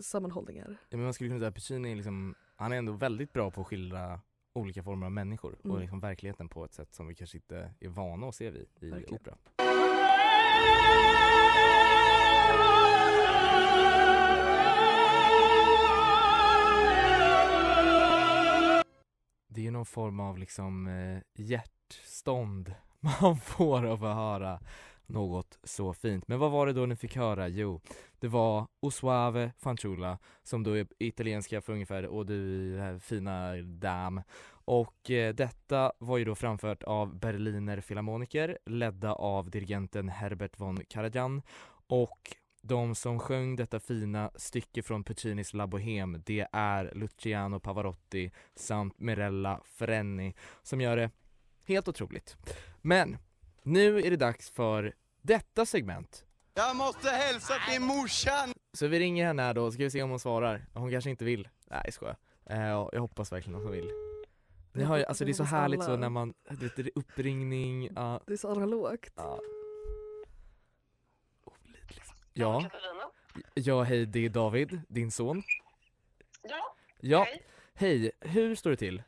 sammanhållningar. 0.01 0.77
Ja, 0.89 0.97
men 0.97 1.03
man 1.03 1.13
skulle 1.13 1.29
kunna 1.29 1.39
säga 1.39 1.47
att 1.49 1.55
Puccini 1.55 1.91
är 1.91 1.95
liksom, 1.95 2.35
han 2.55 2.71
är 2.71 2.77
ändå 2.77 2.91
väldigt 2.93 3.33
bra 3.33 3.51
på 3.51 3.61
att 3.61 3.67
skildra 3.67 4.21
olika 4.53 4.83
former 4.83 5.05
av 5.05 5.11
människor 5.11 5.55
och 5.59 5.65
Mm. 5.65 5.79
liksom 5.81 5.99
verkligheten 5.99 6.49
på 6.49 6.65
ett 6.65 6.73
sätt 6.73 6.93
som 6.93 7.07
vi 7.07 7.15
kanske 7.15 7.37
inte 7.37 7.73
är 7.79 7.89
vana 7.89 8.27
att 8.27 8.35
se 8.35 8.49
vid 8.49 8.67
i 8.81 8.89
Verkligen. 8.89 9.15
opera. 9.21 9.35
Det 19.47 19.61
är 19.61 19.65
ju 19.65 19.71
någon 19.71 19.85
form 19.85 20.19
av 20.19 20.37
liksom 20.37 20.87
eh, 20.87 21.19
hjärtstånd 21.35 22.73
man 23.21 23.37
får 23.37 23.85
av 23.85 24.05
att 24.05 24.15
höra 24.15 24.59
något 25.05 25.59
så 25.63 25.93
fint. 25.93 26.27
Men 26.27 26.39
vad 26.39 26.51
var 26.51 26.67
det 26.67 26.73
då 26.73 26.85
ni 26.85 26.95
fick 26.95 27.15
höra? 27.15 27.47
Jo, 27.47 27.81
det 28.19 28.27
var 28.27 28.67
'Osuave 28.79 29.51
Fanciulla 29.57 30.17
som 30.43 30.63
då 30.63 30.77
är 30.77 30.87
italienska 30.99 31.61
för 31.61 31.73
ungefär 31.73 32.05
Och 32.05 32.25
du 32.25 32.99
fina 33.01 33.55
dam. 33.61 34.21
Och 34.65 35.11
eh, 35.11 35.33
detta 35.33 35.91
var 35.97 36.17
ju 36.17 36.25
då 36.25 36.35
framfört 36.35 36.83
av 36.83 37.19
Berliner 37.19 37.81
Philharmoniker 37.81 38.57
ledda 38.65 39.13
av 39.13 39.49
dirigenten 39.49 40.09
Herbert 40.09 40.59
von 40.59 40.85
Karajan 40.89 41.41
och 41.87 42.35
de 42.61 42.95
som 42.95 43.19
sjöng 43.19 43.55
detta 43.55 43.79
fina 43.79 44.31
stycke 44.35 44.83
från 44.83 45.03
Puccinis 45.03 45.53
La 45.53 45.65
Bohème 45.65 46.21
det 46.25 46.47
är 46.51 46.91
Luciano 46.95 47.59
Pavarotti 47.59 48.31
samt 48.55 48.99
Mirella 48.99 49.61
Frenni 49.65 50.35
som 50.63 50.81
gör 50.81 50.97
det 50.97 51.11
helt 51.65 51.87
otroligt. 51.87 52.37
Men 52.81 53.17
nu 53.63 53.97
är 53.99 54.09
det 54.09 54.17
dags 54.17 54.49
för 54.49 54.93
detta 55.21 55.65
segment. 55.65 56.25
Jag 56.53 56.75
måste 56.75 57.09
hälsa 57.09 57.53
till 57.69 57.81
morsan! 57.81 58.53
Så 58.73 58.87
vi 58.87 58.99
ringer 58.99 59.25
henne 59.25 59.41
här 59.41 59.53
då, 59.53 59.71
ska 59.71 59.83
vi 59.83 59.91
se 59.91 60.03
om 60.03 60.09
hon 60.09 60.19
svarar. 60.19 60.65
Hon 60.73 60.91
kanske 60.91 61.09
inte 61.09 61.25
vill. 61.25 61.49
Nej 61.65 61.81
jag 61.85 61.93
skojar. 61.93 62.17
Eh, 62.49 62.61
jag 62.67 62.99
hoppas 62.99 63.31
verkligen 63.31 63.55
att 63.59 63.63
hon 63.63 63.71
vill. 63.71 63.89
Ni 64.73 64.83
har 64.83 64.97
ju, 64.97 65.05
alltså 65.05 65.25
det 65.25 65.31
är 65.31 65.33
så 65.33 65.43
hoppas 65.43 65.51
härligt 65.51 65.83
så 65.83 65.95
när 65.97 66.09
man, 66.09 66.33
du 66.49 66.55
vet, 66.55 66.75
det 66.75 66.81
är 66.81 66.91
uppringning, 66.95 67.89
ja. 67.95 68.21
Det 68.27 68.33
är 68.33 68.37
så 68.37 68.51
analogt. 68.51 69.13
ja. 69.15 69.39
Ja, 72.33 72.69
ja 73.53 73.83
hej 73.83 74.05
det 74.05 74.25
är 74.25 74.29
David, 74.29 74.81
din 74.87 75.11
son. 75.11 75.43
Ja, 76.43 76.75
Ja, 76.99 77.23
hej. 77.23 77.43
hej, 77.73 78.11
hur 78.19 78.55
står 78.55 78.69
det 78.69 78.77
till? 78.77 79.03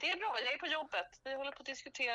Det 0.00 0.10
är 0.10 0.16
bra. 0.18 0.36
Jag 0.44 0.52
är 0.54 0.58
på 0.58 0.66
jobbet. 0.66 1.20
Vi 1.24 1.34
håller 1.34 1.52
på 1.52 1.60
att 1.60 1.66
diskutera 1.66 2.14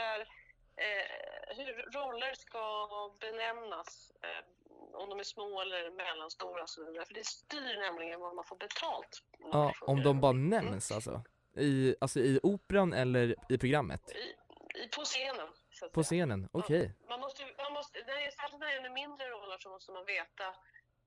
eh, 0.76 1.56
hur 1.58 1.92
roller 1.92 2.34
ska 2.34 2.88
benämnas. 3.20 4.12
Eh, 4.22 4.46
om 4.94 5.10
de 5.10 5.20
är 5.20 5.24
små 5.24 5.62
eller 5.62 5.92
mellanstora 5.92 6.62
och 6.64 6.70
så 6.70 6.86
vidare. 6.86 7.06
För 7.06 7.14
det 7.14 7.26
styr 7.26 7.78
nämligen 7.80 8.20
vad 8.20 8.36
man 8.36 8.44
får 8.46 8.56
betalt. 8.56 9.24
Ja, 9.52 9.74
om 9.82 10.04
de 10.04 10.22
bara 10.22 10.32
nämns 10.32 10.92
alltså? 10.92 11.24
I, 11.56 11.96
alltså 12.02 12.20
i 12.20 12.40
operan 12.44 12.94
eller 12.94 13.36
i 13.50 13.58
programmet? 13.58 14.02
I, 14.12 14.20
i, 14.80 14.88
på 14.88 15.02
scenen. 15.04 15.48
På 15.94 16.04
scenen, 16.04 16.50
okej. 16.52 16.94
Man 17.10 17.20
måste, 17.20 17.44
ju- 17.44 17.54
man 17.58 17.74
måste, 17.74 18.00
när 18.00 18.06
det 18.16 18.88
är, 18.88 18.90
mindre 18.90 19.30
roller 19.30 19.58
så 19.58 19.70
måste 19.70 19.92
man 19.92 20.06
veta 20.06 20.48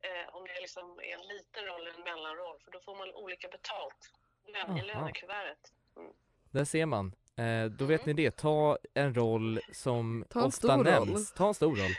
eh, 0.00 0.34
om 0.34 0.44
det 0.46 0.60
liksom 0.60 0.98
är 0.98 1.14
en 1.18 1.26
liten 1.28 1.64
roll 1.64 1.80
eller 1.80 1.98
en 1.98 2.04
mellanroll. 2.04 2.58
För 2.64 2.70
då 2.70 2.80
får 2.80 2.94
man 2.96 3.14
olika 3.14 3.48
betalt 3.48 4.12
lön, 4.46 4.78
i 4.78 4.82
lönekuvertet. 4.82 5.72
Där 6.50 6.64
ser 6.64 6.86
man. 6.86 7.12
Eh, 7.36 7.64
då 7.64 7.84
vet 7.84 8.06
ni 8.06 8.12
det, 8.12 8.30
ta 8.36 8.78
en 8.94 9.14
roll 9.14 9.60
som 9.72 10.24
Ta 10.28 10.40
en 10.40 10.46
ofta 10.46 10.56
stor 10.68 10.84
roll. 10.84 11.08
nämns. 11.08 11.32
Ta 11.32 11.48
en 11.48 11.54
stor 11.54 11.76
roll. 11.76 11.90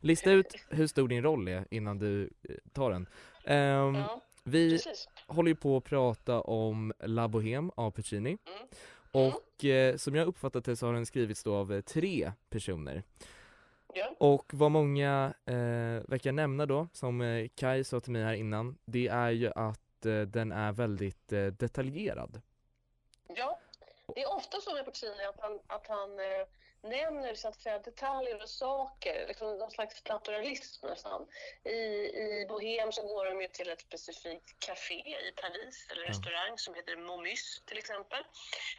Lista 0.00 0.30
ut 0.30 0.54
hur 0.68 0.86
stor 0.86 1.08
din 1.08 1.22
roll 1.22 1.48
är 1.48 1.64
innan 1.70 1.98
du 1.98 2.30
eh, 2.48 2.54
tar 2.72 2.90
den. 2.90 3.06
Ehm, 3.44 3.94
Ja, 3.94 4.20
vi 4.44 4.70
precis. 4.70 5.08
håller 5.26 5.48
ju 5.48 5.54
på 5.56 5.76
att 5.76 5.84
prata 5.84 6.40
om 6.40 6.92
La 7.00 7.28
Bohème 7.28 7.70
av 7.76 7.90
Puccini. 7.90 8.38
Mm. 8.46 8.68
Och 9.12 9.64
eh, 9.64 9.96
som 9.96 10.14
jag 10.14 10.26
uppfattat 10.28 10.64
det 10.64 10.76
så 10.76 10.86
har 10.86 10.92
den 10.92 11.06
skrivits 11.06 11.42
då 11.44 11.54
av 11.54 11.72
eh, 11.72 11.80
tre 11.80 12.32
personer. 12.48 13.02
Ja. 13.94 14.14
Och 14.18 14.50
vad 14.54 14.70
många 14.70 15.34
eh, 15.46 15.54
verkar 16.08 16.32
nämna 16.32 16.66
då, 16.66 16.88
som 16.92 17.20
eh, 17.20 17.48
Kai 17.54 17.84
sa 17.84 18.00
till 18.00 18.12
mig 18.12 18.22
här 18.22 18.32
innan, 18.34 18.78
det 18.84 19.08
är 19.08 19.30
ju 19.30 19.50
att 19.54 20.06
eh, 20.06 20.20
den 20.20 20.52
är 20.52 20.72
väldigt 20.72 21.32
eh, 21.32 21.46
detaljerad. 21.46 22.40
Ja, 23.36 23.58
det 24.14 24.22
är 24.22 24.32
ofta 24.34 24.60
så 24.60 24.74
med 24.74 24.84
Puccini 24.84 25.24
att 25.24 25.40
han, 25.40 25.60
att 25.66 25.86
han 25.86 26.18
eh, 26.18 26.46
nämner 26.82 27.34
så 27.34 27.48
att 27.48 27.60
säga, 27.60 27.78
detaljer 27.78 28.42
och 28.42 28.48
saker, 28.48 29.26
liksom 29.28 29.58
någon 29.58 29.70
slags 29.70 30.04
naturalism 30.04 30.86
nästan. 30.86 31.26
I, 31.64 31.70
I 31.70 32.46
Bohem 32.48 32.92
så 32.92 33.02
går 33.02 33.24
de 33.24 33.40
ju 33.40 33.48
till 33.48 33.70
ett 33.70 33.80
specifikt 33.80 34.58
café 34.58 34.94
i 35.28 35.32
Paris, 35.36 35.86
eller 35.90 36.02
restaurang 36.06 36.58
som 36.58 36.74
heter 36.74 36.96
Momus 36.96 37.62
till 37.64 37.78
exempel. 37.78 38.20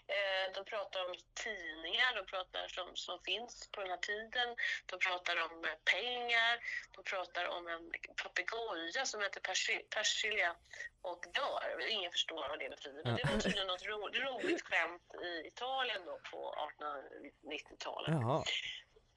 Eh, 0.07 0.53
de 0.55 0.65
pratar 0.65 1.05
om 1.05 1.15
tidningar, 1.33 2.15
de 2.15 2.25
pratar 2.25 2.67
som, 2.67 2.95
som 2.95 3.19
finns 3.19 3.69
på 3.71 3.81
den 3.81 3.89
här 3.89 3.97
tiden. 3.97 4.55
De 4.85 4.99
pratar 4.99 5.35
om 5.45 5.65
eh, 5.65 5.71
pengar, 5.93 6.59
de 6.95 7.03
pratar 7.03 7.45
om 7.47 7.67
en 7.67 7.91
papegoja 8.23 9.05
som 9.05 9.21
heter 9.21 9.41
Persi- 9.41 9.85
Persilia 9.89 10.55
och 11.01 11.25
dör. 11.33 11.89
Ingen 11.89 12.11
förstår 12.11 12.49
vad 12.49 12.59
det 12.59 12.69
betyder. 12.69 13.01
Men 13.03 13.15
det 13.15 13.31
var 13.31 13.39
tydligen 13.39 13.67
något 13.67 13.85
ro, 13.85 14.07
roligt 14.07 14.61
skämt 14.61 15.15
i 15.23 15.47
Italien 15.47 16.01
då 16.05 16.19
på 16.31 16.55
1890-talet. 16.79 18.11
Jaha. 18.11 18.43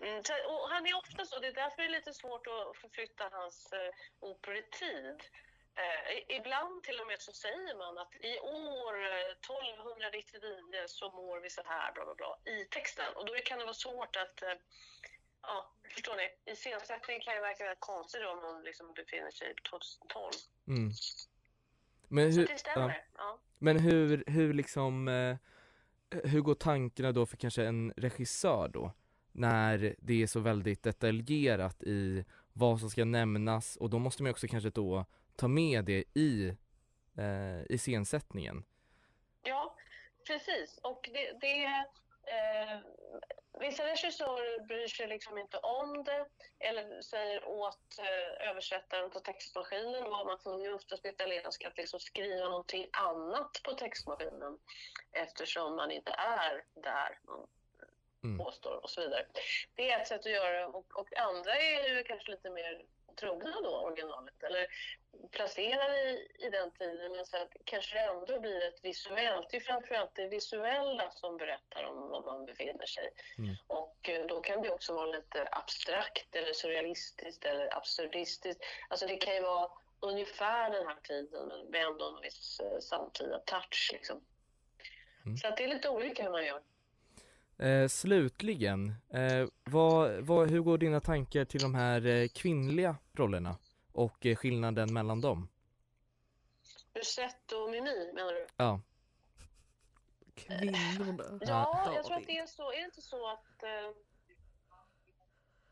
Mm, 0.00 0.22
och 0.46 0.68
han 0.70 0.86
är 0.86 0.96
ofta 0.96 1.24
så, 1.24 1.38
det 1.38 1.46
är 1.46 1.52
därför 1.52 1.76
det 1.76 1.88
är 1.88 1.98
lite 1.98 2.14
svårt 2.14 2.46
att 2.46 2.76
förflytta 2.76 3.28
hans 3.32 3.72
eh, 3.72 3.90
operor 4.20 4.56
i 4.56 4.62
tid. 4.62 5.18
Eh, 5.76 6.36
ibland 6.36 6.82
till 6.82 7.00
och 7.00 7.06
med 7.06 7.20
så 7.20 7.32
säger 7.32 7.74
man 7.74 7.98
att 7.98 8.14
i 8.20 8.38
år 8.38 8.94
eh, 9.12 9.30
1299 9.30 10.84
så 10.86 11.10
mår 11.10 11.40
vi 11.40 11.50
så 11.50 11.62
här, 11.64 11.92
bla 11.92 12.04
bla 12.04 12.14
bla, 12.14 12.52
i 12.52 12.64
texten. 12.64 13.14
Och 13.16 13.26
då 13.26 13.34
kan 13.34 13.58
det 13.58 13.64
vara 13.64 13.74
svårt 13.74 14.16
att, 14.16 14.42
eh, 14.42 14.58
ja, 15.42 15.72
förstår 15.94 16.16
ni, 16.16 16.52
iscensättningen 16.52 17.22
kan 17.22 17.34
ju 17.34 17.40
verka 17.40 17.64
väldigt 17.64 17.80
konstig 17.80 18.22
då 18.22 18.30
om 18.30 18.40
någon 18.40 18.62
liksom 18.62 18.92
befinner 18.94 19.30
sig 19.30 19.54
2012. 19.70 20.32
Mm. 20.68 20.90
Men 22.08 22.32
hur, 22.32 22.46
det 22.46 22.58
stämmer. 22.58 22.88
ja. 22.88 22.94
Ja. 23.16 23.38
Men 23.58 23.78
hur, 23.78 24.24
hur 24.26 24.52
liksom, 24.54 25.08
eh, 25.08 25.36
hur 26.24 26.40
går 26.40 26.54
tankarna 26.54 27.12
då 27.12 27.26
för 27.26 27.36
kanske 27.36 27.64
en 27.64 27.92
regissör 27.96 28.68
då? 28.68 28.92
När 29.32 29.96
det 29.98 30.22
är 30.22 30.26
så 30.26 30.40
väldigt 30.40 30.82
detaljerat 30.82 31.82
i 31.82 32.24
vad 32.52 32.80
som 32.80 32.90
ska 32.90 33.04
nämnas 33.04 33.76
och 33.76 33.90
då 33.90 33.98
måste 33.98 34.22
man 34.22 34.30
också 34.30 34.46
kanske 34.46 34.70
då 34.70 35.04
ta 35.36 35.48
med 35.48 35.84
det 35.84 36.04
i, 36.14 36.56
eh, 37.16 37.62
i 37.68 37.78
scensättningen. 37.78 38.64
Ja, 39.42 39.76
precis. 40.26 40.78
Och 40.82 41.10
det, 41.12 41.38
det, 41.40 41.86
eh, 42.26 42.78
vissa 43.60 43.86
regissörer 43.86 44.60
bryr 44.66 44.88
sig 44.88 45.06
liksom 45.06 45.38
inte 45.38 45.58
om 45.58 46.04
det 46.04 46.26
eller 46.58 47.02
säger 47.02 47.44
åt 47.44 47.98
eh, 47.98 48.48
översättaren 48.48 49.10
på 49.10 49.20
textmaskinen 49.20 50.04
vad 50.04 50.26
man 50.26 50.38
får 50.38 50.64
just 50.64 51.02
på 51.02 51.08
italienska 51.08 51.68
att 51.68 51.76
liksom 51.76 52.00
skriva 52.00 52.48
någonting 52.48 52.88
annat 52.92 53.60
på 53.64 53.72
textmaskinen 53.72 54.58
eftersom 55.12 55.76
man 55.76 55.90
inte 55.90 56.12
är 56.12 56.64
där 56.74 57.18
man 57.22 57.46
Mm. 58.24 58.38
påstår 58.38 58.82
och 58.82 58.90
så 58.90 59.00
vidare. 59.00 59.26
Det 59.74 59.90
är 59.90 60.00
ett 60.00 60.08
sätt 60.08 60.20
att 60.20 60.32
göra 60.32 60.60
det 60.60 60.66
och, 60.66 60.98
och 61.00 61.16
andra 61.16 61.56
är 61.56 61.88
ju 61.88 62.04
kanske 62.04 62.30
lite 62.30 62.50
mer 62.50 62.84
trogna 63.14 63.60
då 63.60 63.70
originalet 63.70 64.42
eller 64.42 64.66
placerade 65.30 66.10
i, 66.10 66.28
i 66.38 66.50
den 66.50 66.70
tiden 66.70 67.12
men 67.12 67.26
så 67.26 67.36
att 67.36 67.52
kanske 67.64 67.94
det 67.94 68.00
ändå 68.00 68.40
blir 68.40 68.68
ett 68.68 68.84
visuellt, 68.84 69.50
det 69.50 69.56
är 69.56 69.60
framförallt 69.60 70.14
det 70.14 70.28
visuella 70.28 71.10
som 71.10 71.36
berättar 71.36 71.84
om 71.84 72.10
var 72.10 72.22
man 72.24 72.46
befinner 72.46 72.86
sig. 72.86 73.10
Mm. 73.38 73.54
Och 73.66 74.08
eh, 74.08 74.26
då 74.26 74.40
kan 74.40 74.62
det 74.62 74.70
också 74.70 74.94
vara 74.94 75.06
lite 75.06 75.48
abstrakt 75.52 76.36
eller 76.36 76.52
surrealistiskt 76.52 77.44
eller 77.44 77.76
absurdistiskt. 77.76 78.64
Alltså 78.88 79.06
det 79.06 79.16
kan 79.16 79.34
ju 79.34 79.40
vara 79.40 79.70
ungefär 80.00 80.70
den 80.70 80.86
här 80.86 80.98
tiden 81.02 81.48
men 81.48 81.70
med 81.70 81.84
ändå 81.84 82.16
en 82.16 82.22
viss 82.22 82.60
eh, 82.60 82.78
samtida 82.78 83.38
touch 83.38 83.90
liksom. 83.92 84.24
Mm. 85.24 85.36
Så 85.36 85.48
att 85.48 85.56
det 85.56 85.64
är 85.64 85.68
lite 85.68 85.88
olika 85.88 86.22
hur 86.22 86.30
man 86.30 86.46
gör. 86.46 86.62
Eh, 87.58 87.88
slutligen, 87.88 88.94
eh, 89.10 89.48
vad, 89.64 90.12
vad, 90.20 90.50
hur 90.50 90.60
går 90.60 90.78
dina 90.78 91.00
tankar 91.00 91.44
till 91.44 91.60
de 91.60 91.74
här 91.74 92.06
eh, 92.06 92.28
kvinnliga 92.28 92.96
rollerna 93.12 93.56
och 93.92 94.26
eh, 94.26 94.36
skillnaden 94.36 94.92
mellan 94.92 95.20
dem? 95.20 95.48
Rosett 96.94 97.52
och 97.52 97.70
Mimi 97.70 98.12
menar 98.14 98.32
du? 98.32 98.46
Ja, 98.56 98.80
Kvinnorna. 100.34 101.38
Ja, 101.40 101.92
jag 101.94 102.04
tror 102.04 102.16
att 102.16 102.26
det 102.26 102.38
är 102.38 102.46
så. 102.46 102.72
Är 102.72 102.76
det 102.76 102.84
inte 102.84 103.02
så 103.02 103.28
att... 103.32 103.62
Eh... 103.62 103.90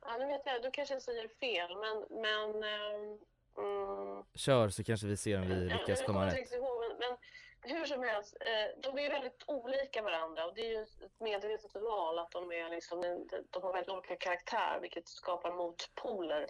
Ja, 0.01 0.17
nu 0.19 0.27
vet 0.27 0.43
jag, 0.45 0.63
då 0.63 0.71
kanske 0.71 0.95
jag 0.95 1.03
säger 1.03 1.29
fel, 1.29 1.71
men... 1.77 2.21
men 2.23 2.63
eh, 2.65 3.19
mm, 3.59 4.25
kör 4.35 4.69
så 4.69 4.85
kanske 4.85 5.07
vi 5.07 5.17
ser 5.17 5.41
om 5.41 5.49
vi 5.49 5.55
jag- 5.55 5.63
lyckas 5.79 5.89
jag 5.89 6.07
komma 6.07 6.07
kommer 6.19 6.27
inte 6.27 6.37
rätt. 6.37 6.41
riktigt 6.43 6.59
ihåg, 6.59 6.81
men, 6.81 6.99
men 6.99 7.17
hur 7.63 7.85
som 7.85 8.03
helst, 8.03 8.37
eh, 8.41 8.81
de 8.83 8.99
är 8.99 9.11
väldigt 9.11 9.43
olika 9.47 10.03
varandra 10.03 10.47
och 10.47 10.55
det 10.55 10.61
är 10.61 10.71
ju 10.71 10.83
ett 10.83 11.21
medvetet 11.21 11.75
val 11.75 12.19
att 12.19 12.31
de, 12.31 12.53
är 12.53 12.69
liksom, 12.69 13.27
de 13.51 13.63
har 13.63 13.73
väldigt 13.73 13.93
olika 13.93 14.17
karaktär, 14.17 14.79
vilket 14.81 15.09
skapar 15.09 15.53
motpoler. 15.53 16.47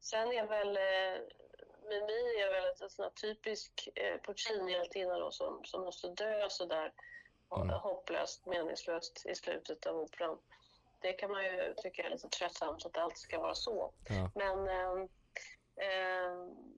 Sen 0.00 0.32
är 0.32 0.46
väl 0.46 0.76
eh, 0.76 1.22
Mimi 1.88 2.40
är 2.40 2.52
väl 2.52 2.64
en 2.82 2.90
sån 2.90 3.02
här 3.02 3.10
typisk 3.10 3.88
eh, 3.94 4.20
Puccini-hjältinna 4.20 5.18
då, 5.18 5.30
som, 5.30 5.64
som 5.64 5.84
måste 5.84 6.08
dö 6.08 6.50
sådär 6.50 6.92
Mm. 7.56 7.68
hopplöst, 7.68 8.46
meningslöst 8.46 9.26
i 9.26 9.34
slutet 9.34 9.86
av 9.86 9.96
operan. 9.96 10.38
Det 11.00 11.12
kan 11.12 11.30
man 11.30 11.44
ju 11.44 11.74
tycka 11.76 12.02
är 12.02 12.10
lite 12.10 12.28
tröttsamt 12.28 12.86
att 12.86 12.98
allt 12.98 13.18
ska 13.18 13.38
vara 13.38 13.54
så. 13.54 13.92
Ja. 14.08 14.30
Men 14.34 14.68
ehm, 14.68 15.08
ehm, 15.76 16.73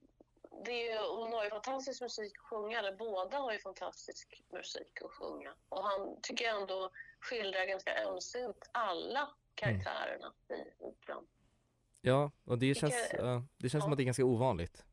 det 0.64 0.90
är 0.90 1.16
hon 1.16 1.32
har 1.32 1.44
ju 1.44 1.50
fantastisk 1.50 2.02
musik 2.02 2.32
att 2.38 2.46
sjunga, 2.46 2.78
eller 2.78 2.92
båda 2.96 3.38
har 3.38 3.52
ju 3.52 3.58
fantastisk 3.58 4.42
musik 4.52 5.02
att 5.04 5.10
sjunga. 5.10 5.54
Och 5.68 5.84
han 5.84 6.20
tycker 6.22 6.44
jag 6.44 6.60
ändå 6.60 6.90
skildrar 7.20 7.66
ganska 7.66 8.04
ömsint 8.04 8.68
alla 8.72 9.28
karaktärerna 9.54 10.32
i 10.48 10.72
operan. 10.78 11.26
Ja, 12.00 12.30
och 12.44 12.58
det 12.58 12.74
känns, 12.74 13.10
ja, 13.12 13.42
det 13.56 13.68
känns 13.68 13.84
som 13.84 13.90
ja. 13.90 13.94
att 13.94 13.98
det 13.98 14.02
är 14.02 14.04
ganska 14.04 14.24
ovanligt. 14.24 14.84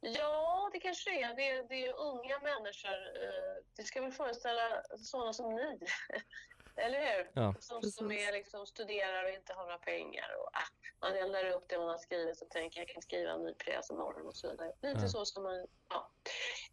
Ja, 0.00 0.70
det 0.72 0.80
kanske 0.80 1.10
är. 1.10 1.34
Det 1.34 1.48
är, 1.50 1.68
det 1.68 1.86
är 1.86 2.00
unga 2.00 2.38
människor. 2.38 3.22
eh, 3.22 3.64
Det 3.76 3.82
ska 3.82 4.00
väl 4.00 4.12
föreställa 4.12 4.82
sådana 4.98 5.32
som 5.32 5.54
ni. 5.54 5.78
Eller 6.76 7.00
hur? 7.00 7.30
Ja. 7.34 7.54
Som, 7.60 7.82
som 7.82 8.12
är 8.12 8.32
liksom, 8.32 8.66
studerar 8.66 9.24
och 9.24 9.30
inte 9.30 9.52
har 9.52 9.62
några 9.62 9.78
pengar. 9.78 10.36
Och, 10.40 10.48
ah, 10.52 10.68
man 11.00 11.16
eldar 11.16 11.50
upp 11.50 11.68
det 11.68 11.78
man 11.78 11.88
har 11.88 11.98
skrivit 11.98 12.42
och 12.42 12.50
tänker 12.50 12.80
jag 12.80 12.88
kan 12.88 13.02
skriva 13.02 13.32
en 13.32 13.44
ny 13.44 13.52
pjäs 13.54 13.90
imorgon 13.90 14.26
och 14.26 14.36
så 14.36 14.50
vidare. 14.50 14.72
Lite 14.82 15.00
Ja. 15.02 15.08
så 15.08 15.24
som 15.24 15.42
man... 15.42 15.66
Ja. 15.88 16.10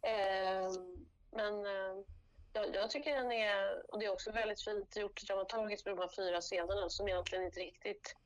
Ehm, 0.08 1.06
men 1.30 1.66
eh, 1.66 2.04
jag, 2.52 2.74
jag 2.74 2.90
tycker 2.90 3.14
den 3.16 3.32
är... 3.32 3.90
Och 3.92 3.98
det 3.98 4.06
är 4.06 4.12
också 4.12 4.30
väldigt 4.32 4.64
fint 4.64 4.96
gjort 4.96 5.22
dramaturgiskt 5.26 5.86
med 5.86 5.96
de 5.96 6.00
här 6.00 6.08
fyra 6.16 6.40
scenerna 6.40 6.88
som 6.88 7.08
egentligen 7.08 7.44
inte 7.44 7.60
riktigt 7.60 8.16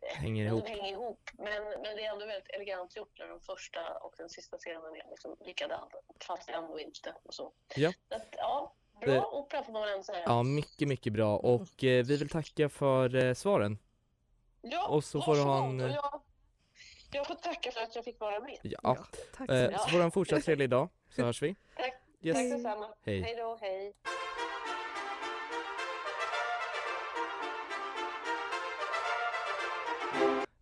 eh, 0.00 0.14
Hänger 0.16 0.44
de 0.44 0.48
ihop. 0.50 0.68
hänger 0.68 0.92
ihop. 0.92 1.30
Men, 1.32 1.64
men 1.64 1.82
det 1.96 2.04
är 2.04 2.12
ändå 2.12 2.26
väldigt 2.26 2.50
elegant 2.50 2.96
gjort 2.96 3.18
när 3.18 3.26
den 3.28 3.40
första 3.40 3.98
och 3.98 4.14
den 4.18 4.28
sista 4.30 4.58
scenen 4.58 4.94
är 4.96 5.10
liksom 5.10 5.36
likadana, 5.40 5.88
fast 6.26 6.48
ändå 6.50 6.80
inte. 6.80 7.14
Och 7.22 7.34
så. 7.34 7.52
Ja. 7.76 7.92
Så 8.08 8.14
att, 8.14 8.26
ja, 8.36 8.74
bra 9.00 9.14
Det- 9.14 9.24
opera 9.24 9.62
får 9.62 9.72
man 9.72 9.82
väl 9.82 9.90
ändå 9.90 10.02
säga. 10.04 10.22
Ja, 10.26 10.42
mycket, 10.42 10.88
mycket 10.88 11.12
bra 11.12 11.36
och 11.36 11.84
eh, 11.84 12.04
vi 12.04 12.16
vill 12.16 12.28
tacka 12.28 12.68
för 12.68 13.14
eh, 13.24 13.34
svaren. 13.34 13.78
Ja, 14.60 14.86
och 14.88 15.04
så 15.04 15.20
får 15.22 15.34
du 15.34 15.40
ha 15.42 15.64
en- 15.66 15.78
Jag, 15.80 16.20
jag 17.12 17.26
får 17.26 17.34
tacka 17.34 17.70
för 17.70 17.80
att 17.80 17.94
jag 17.94 18.04
fick 18.04 18.20
vara 18.20 18.40
med. 18.40 18.58
Ja, 18.62 18.78
Ja, 18.82 18.96
tack 19.36 19.46
så 19.48 19.54
eh, 19.54 19.62
mycket. 19.62 19.80
så 19.80 19.86
får 19.88 19.92
du 19.92 19.98
ha 19.98 20.04
en 20.04 20.10
fortsatt 20.10 20.44
trevlig 20.44 20.70
dag, 20.70 20.88
så 21.10 21.22
hörs 21.22 21.42
vi. 21.42 21.56
Tack. 21.76 21.94
Yes. 22.22 22.36
Tack 22.36 22.50
detsamma. 22.50 22.88
Hej. 23.04 23.20
Hej 23.22 23.34
då, 23.36 23.58
hej. 23.60 23.94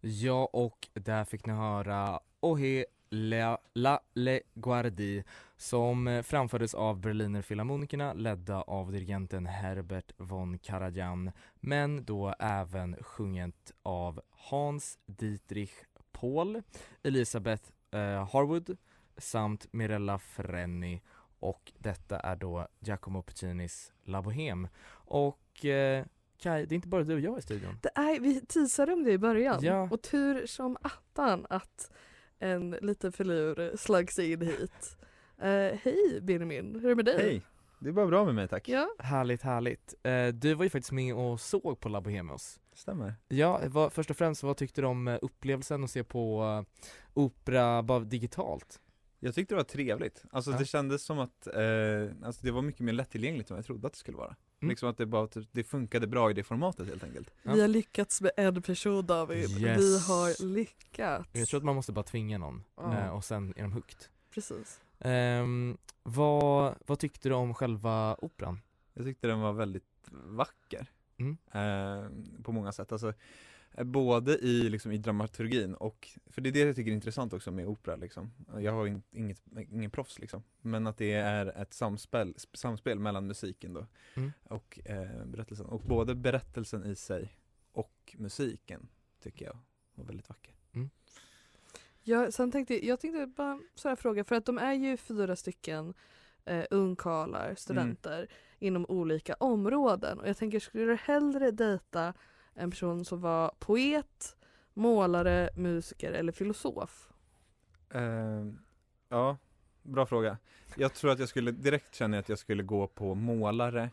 Ja, 0.01 0.49
och 0.53 0.89
där 0.95 1.25
fick 1.25 1.47
ni 1.47 1.53
höra 1.53 2.21
Ohe 2.41 2.85
la, 3.15 3.59
la 3.75 4.01
le 4.15 4.41
guardi 4.55 5.25
som 5.57 6.09
eh, 6.09 6.23
framfördes 6.23 6.75
av 6.75 7.01
Berliner 7.01 7.43
Philharmonikerna 7.43 8.13
ledda 8.13 8.63
av 8.63 8.93
dirigenten 8.93 9.47
Herbert 9.47 10.13
von 10.17 10.59
Karajan 10.59 11.31
men 11.61 12.05
då 12.05 12.35
även 12.39 12.97
sjunget 13.01 13.73
av 13.83 14.21
Hans 14.31 14.99
Dietrich 15.07 15.73
Paul, 16.13 16.63
Elisabeth 17.03 17.63
eh, 17.91 18.29
Harwood 18.33 18.77
samt 19.17 19.73
Mirella 19.73 20.19
Freni 20.19 21.03
och 21.41 21.73
detta 21.79 22.21
är 22.21 22.37
då 22.37 22.69
Giacomo 22.81 23.23
Puccinis 23.23 23.93
La 24.05 24.21
Bohème 24.23 24.69
och 24.93 25.65
eh, 25.65 26.05
Kai, 26.39 26.67
det 26.67 26.73
är 26.73 26.77
inte 26.77 26.89
bara 26.89 27.03
du 27.03 27.15
och 27.15 27.21
jag 27.21 27.39
i 27.39 27.43
studion. 27.43 27.79
Det 27.83 27.91
är, 27.95 28.21
vi 28.21 28.41
teasade 28.41 28.93
om 28.93 29.05
det 29.05 29.13
i 29.13 29.19
början 29.19 29.59
Ja. 29.63 29.89
och 29.91 30.03
tur 30.03 30.47
som 30.47 30.77
attan 30.83 31.47
att 31.51 31.91
en 32.39 32.71
liten 32.71 33.13
filur 33.13 33.77
slank 33.77 34.11
sig 34.13 34.33
in 34.33 34.41
hit. 34.41 34.97
Eh, 35.39 35.79
hej 35.83 36.21
Benjamin, 36.23 36.75
hur 36.75 36.85
är 36.85 36.89
det 36.89 36.95
med 36.95 37.05
dig? 37.05 37.23
Hej! 37.23 37.43
Det 37.79 37.89
är 37.89 37.93
bara 37.93 38.07
bra 38.07 38.25
med 38.25 38.35
mig 38.35 38.49
tack. 38.49 38.69
Ja, 38.69 38.89
Härligt, 38.99 39.43
härligt. 39.43 39.95
Eh, 40.03 40.27
du 40.29 40.55
var 40.55 40.65
ju 40.65 40.71
faktiskt 40.71 40.93
med 40.93 41.15
och 41.15 41.41
såg 41.41 41.81
på 41.81 41.89
La 41.89 42.03
oss. 42.35 42.61
Stämmer. 42.73 43.15
Ja, 43.29 43.61
vad, 43.67 43.93
först 43.93 44.11
och 44.11 44.17
främst, 44.17 44.43
vad 44.43 44.57
tyckte 44.57 44.81
du 44.81 44.87
om 44.87 45.09
eh, 45.09 45.19
upplevelsen 45.23 45.85
att 45.85 45.91
se 45.91 46.05
på 46.05 46.43
eh, 46.43 46.91
opera 47.15 47.83
bara 47.83 48.01
digitalt? 48.01 48.81
Jag 49.21 49.35
tyckte 49.35 49.55
det 49.55 49.57
var 49.57 49.65
trevligt. 49.65 50.25
Alltså 50.31 50.51
Ja. 50.51 50.59
det 50.59 50.65
kändes 50.65 51.05
som 51.05 51.19
att, 51.19 51.49
alltså 52.23 52.45
det 52.45 52.51
var 52.51 52.63
mycket 52.63 52.81
mer 52.81 52.93
lättillgängligt 52.93 53.51
än 53.51 53.55
vad 53.55 53.59
jag 53.59 53.67
trodde 53.67 53.87
att 53.87 53.93
det 53.93 53.99
skulle 53.99 54.17
vara. 54.17 54.37
Mm. 54.65 54.71
Liksom 54.71 54.89
att 54.89 54.99
det 54.99 55.07
bara, 55.07 55.29
det 55.53 55.65
funkade 55.65 56.07
bra 56.07 56.31
i 56.31 56.35
det 56.35 56.43
formatet 56.43 56.89
helt 56.89 57.05
enkelt. 57.05 57.31
Ja. 57.43 57.53
vi 57.53 57.61
har 57.61 57.69
lyckats 57.69 58.21
med 58.21 58.31
en 58.37 58.63
person 58.63 59.07
David. 59.07 59.51
Yes. 59.51 59.79
Vi 59.79 59.99
har 59.99 60.45
lyckats. 60.45 61.29
Jag 61.33 61.49
tror 61.49 61.59
att 61.59 61.65
man 61.65 61.75
måste 61.75 61.93
bara 61.93 62.03
tvinga 62.03 62.39
någon 62.39 62.65
eh, 62.81 63.09
och 63.09 63.25
sen 63.25 63.55
är 63.57 63.63
de 63.63 63.73
hooked. 63.73 63.99
Precis. 64.31 64.81
Ehm, 64.99 65.77
vad, 66.03 66.75
vad 66.87 66.99
tyckte 66.99 67.29
du 67.29 67.35
om 67.35 67.55
själva 67.55 68.17
operan? 68.19 68.61
Jag 68.95 69.05
tyckte 69.05 69.27
den 69.27 69.41
var 69.41 69.53
väldigt 69.53 70.09
vacker. 70.11 70.87
Mm. 71.17 71.37
Eh, 71.53 72.09
på 72.43 72.53
många 72.53 72.73
sätt. 72.73 72.93
Alltså, 72.93 73.13
både 73.83 74.39
i, 74.39 74.69
liksom, 74.71 74.93
i 74.93 74.99
dramaturgin 74.99 75.75
och, 75.75 76.09
för 76.27 76.41
det 76.41 76.49
är 76.49 76.53
det 76.53 76.61
jag 76.61 76.77
tycker 76.77 76.91
är 76.91 76.95
intressant 76.95 77.33
också 77.33 77.51
med 77.51 77.67
opera 77.67 77.97
liksom. 77.97 78.33
Jag 78.59 78.73
har 78.73 78.87
in, 78.87 79.03
inget, 79.11 79.43
ingen 79.71 79.91
proffs 79.91 80.19
liksom. 80.19 80.43
Men 80.61 80.87
att 80.87 80.97
det 80.97 81.13
är 81.13 81.47
ett 81.63 81.75
samspel, 81.75 82.35
samspel 82.53 82.99
mellan 82.99 83.27
musiken 83.27 83.73
då 83.73 83.87
Mm. 84.17 84.33
och 84.45 84.81
eh, 84.85 85.25
berättelsen. 85.27 85.67
Och 85.67 85.81
både 85.81 86.15
berättelsen 86.15 86.85
i 86.85 86.97
sig 86.97 87.37
och 87.73 88.17
musiken 88.19 88.89
tycker 89.23 89.47
jag 89.47 89.59
var 89.95 90.05
väldigt 90.05 90.29
vacker. 90.29 90.55
Jag, 92.07 92.35
sen 92.35 92.53
tänkte, 92.53 92.87
jag 92.87 93.01
tänkte 93.01 93.27
bara 93.27 93.61
så 93.75 93.89
här 93.89 93.97
fråga, 93.97 94.25
för 94.25 94.37
att 94.37 94.45
de 94.47 94.59
är 94.59 94.73
ju 94.73 94.97
fyra 94.97 95.37
stycken 95.37 95.95
eh, 96.45 96.65
ungkarlar, 96.71 97.55
studenter 97.55 98.29
inom 98.59 98.87
olika 98.89 99.35
områden. 99.35 100.21
Och 100.21 100.29
jag 100.29 100.37
tänker, 100.37 100.61
skulle 100.61 100.85
du 100.85 100.95
hellre 100.95 101.51
dejta 101.51 102.15
en 102.55 102.71
person 102.71 103.05
som 103.05 103.21
var 103.21 103.53
poet, 103.59 104.37
målare, 104.75 105.51
musiker 105.57 106.13
eller 106.13 106.33
filosof? 106.33 107.11
Eh, 107.95 108.45
ja, 109.09 109.37
bra 109.83 110.07
fråga. 110.07 110.39
Jag 110.77 110.95
tror 110.95 111.11
att 111.13 111.19
jag 111.19 111.29
skulle, 111.29 111.51
direkt 111.51 111.95
känner 111.95 112.17
jag 112.19 112.23
att 112.23 112.29
jag 112.29 112.39
skulle 112.39 112.63
gå 112.63 112.87
på 112.87 113.15
målare 113.15 113.91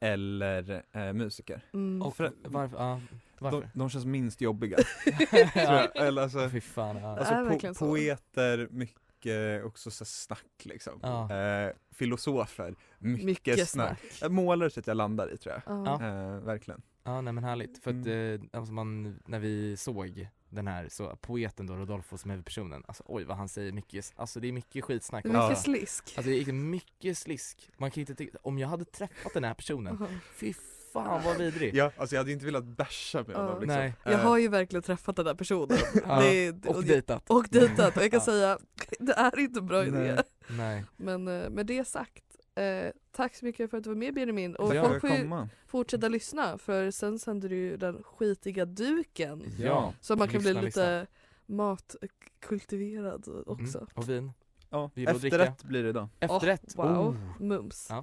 eller 0.00 0.82
eh, 0.92 1.12
musiker. 1.12 1.60
Mm. 1.72 2.02
Och 2.02 2.16
för- 2.16 2.32
varför? 2.44 2.76
Ja, 2.76 3.00
varför? 3.38 3.60
De, 3.60 3.66
de 3.78 3.90
känns 3.90 4.04
minst 4.04 4.40
jobbiga. 4.40 4.76
tror 5.04 5.40
ja. 5.54 5.88
jag. 5.94 6.06
Eller 6.06 6.22
alltså, 6.22 6.48
Fy 6.48 6.60
fan, 6.60 6.96
ja. 6.96 7.18
Alltså 7.18 7.34
po- 7.34 7.78
poeter, 7.78 8.68
mycket 8.70 9.64
också 9.64 9.90
så 9.90 10.04
snack 10.04 10.62
liksom. 10.62 11.00
Ja. 11.02 11.34
Eh, 11.36 11.72
filosofer, 11.90 12.74
mycket, 12.98 13.24
Mycket 13.26 13.68
snack. 13.68 14.00
snack. 14.00 14.22
Eh, 14.30 14.34
Målare 14.34 14.70
så 14.70 14.80
att 14.80 14.86
jag 14.86 14.96
landar 14.96 15.32
i 15.34 15.36
tror 15.36 15.54
jag. 15.66 15.86
Ja. 15.86 15.94
Eh, 16.06 16.38
verkligen. 16.40 16.82
Ja 17.04 17.20
nej 17.20 17.32
men 17.32 17.44
härligt, 17.44 17.78
för 17.82 17.90
att 17.90 18.06
Mm. 18.06 18.34
eh, 18.52 18.58
alltså 18.58 18.72
man, 18.72 19.18
när 19.26 19.38
vi 19.38 19.76
såg 19.76 20.28
den 20.48 20.66
här 20.66 20.88
så 20.88 21.16
poeten 21.16 21.66
då, 21.66 21.74
Rodolfo 21.76 22.18
som 22.18 22.30
huvudpersonen, 22.30 22.84
alltså 22.86 23.02
oj 23.06 23.24
vad 23.24 23.36
han 23.36 23.48
säger 23.48 23.72
mycket, 23.72 24.12
alltså 24.16 24.40
det 24.40 24.48
är 24.48 24.52
mycket 24.52 24.84
skitsnack 24.84 25.24
mycket 25.24 25.38
Ja. 25.40 25.54
slisk. 25.56 26.14
Alltså 26.16 26.30
det 26.30 26.36
är 26.40 26.52
mycket 26.52 27.18
slisk, 27.18 27.70
man 27.78 27.90
kan 27.90 28.00
inte 28.00 28.14
tycka, 28.14 28.38
om 28.42 28.58
jag 28.58 28.68
hade 28.68 28.84
träffat 28.84 29.34
den 29.34 29.44
här 29.44 29.54
personen, 29.54 29.96
Ja. 30.00 30.06
fy 30.34 30.54
fan 30.92 31.22
vad 31.24 31.36
vidrig 31.38 31.74
Ja, 31.74 31.92
alltså 31.96 32.14
jag 32.16 32.20
hade 32.20 32.32
inte 32.32 32.44
velat 32.44 32.64
bärsa 32.64 33.24
med 33.26 33.36
honom 33.36 33.60
liksom. 33.60 33.78
Nej. 33.78 33.94
Jag 34.04 34.12
Eh, 34.12 34.20
har 34.20 34.38
ju 34.38 34.48
verkligen 34.48 34.82
träffat 34.82 35.16
den 35.16 35.24
där 35.24 35.34
personen. 35.34 35.78
Ja. 36.06 36.20
Det, 36.20 36.66
Och 36.66 36.84
dejtat 36.84 37.30
och 37.30 37.46
dejtat 37.50 37.96
och 37.96 38.02
jag 38.02 38.10
kan 38.10 38.20
Ja. 38.20 38.24
säga 38.24 38.58
det 38.98 39.12
är 39.12 39.38
inte 39.38 39.60
en 39.60 39.66
bra 39.66 39.84
idé. 39.86 39.98
Nej. 39.98 40.22
Nej, 40.48 40.84
Men 40.96 41.28
eh, 41.28 41.50
med 41.50 41.66
det 41.66 41.84
sagt, 41.88 42.24
eh, 42.54 42.92
tack 43.12 43.34
så 43.34 43.44
mycket 43.44 43.70
för 43.70 43.78
att 43.78 43.84
du 43.84 43.90
var 43.90 43.96
med 43.96 44.14
Benjamin. 44.14 44.56
Och 44.56 44.74
Ja. 44.74 44.84
folk 44.88 45.00
får 45.00 45.10
ju 45.10 45.22
komma. 45.22 45.48
fortsätta 45.66 46.08
lyssna 46.08 46.58
för 46.58 46.90
sen 46.90 47.18
sänder 47.18 47.48
du 47.48 47.56
ju 47.56 47.76
den 47.76 48.02
skitiga 48.02 48.64
duken. 48.64 49.42
ja, 49.58 49.92
Så 50.00 50.16
man 50.16 50.28
kan 50.28 50.40
Lyssna, 50.42 50.52
bli 50.60 50.66
lyssna. 50.66 50.82
lite 51.00 51.06
matkultiverad 51.46 53.28
också. 53.46 53.78
mm. 53.78 53.88
och 53.96 54.08
vin, 54.08 54.32
Ja, 54.70 54.90
dricka? 54.94 55.10
efterrätt 55.12 55.62
blir 55.64 55.82
det 55.82 55.88
idag. 55.88 56.08
efterrätt, 56.20 56.74
wow. 56.76 56.86
Oh. 56.86 57.16
Mums. 57.40 57.86
Ja. 57.90 58.02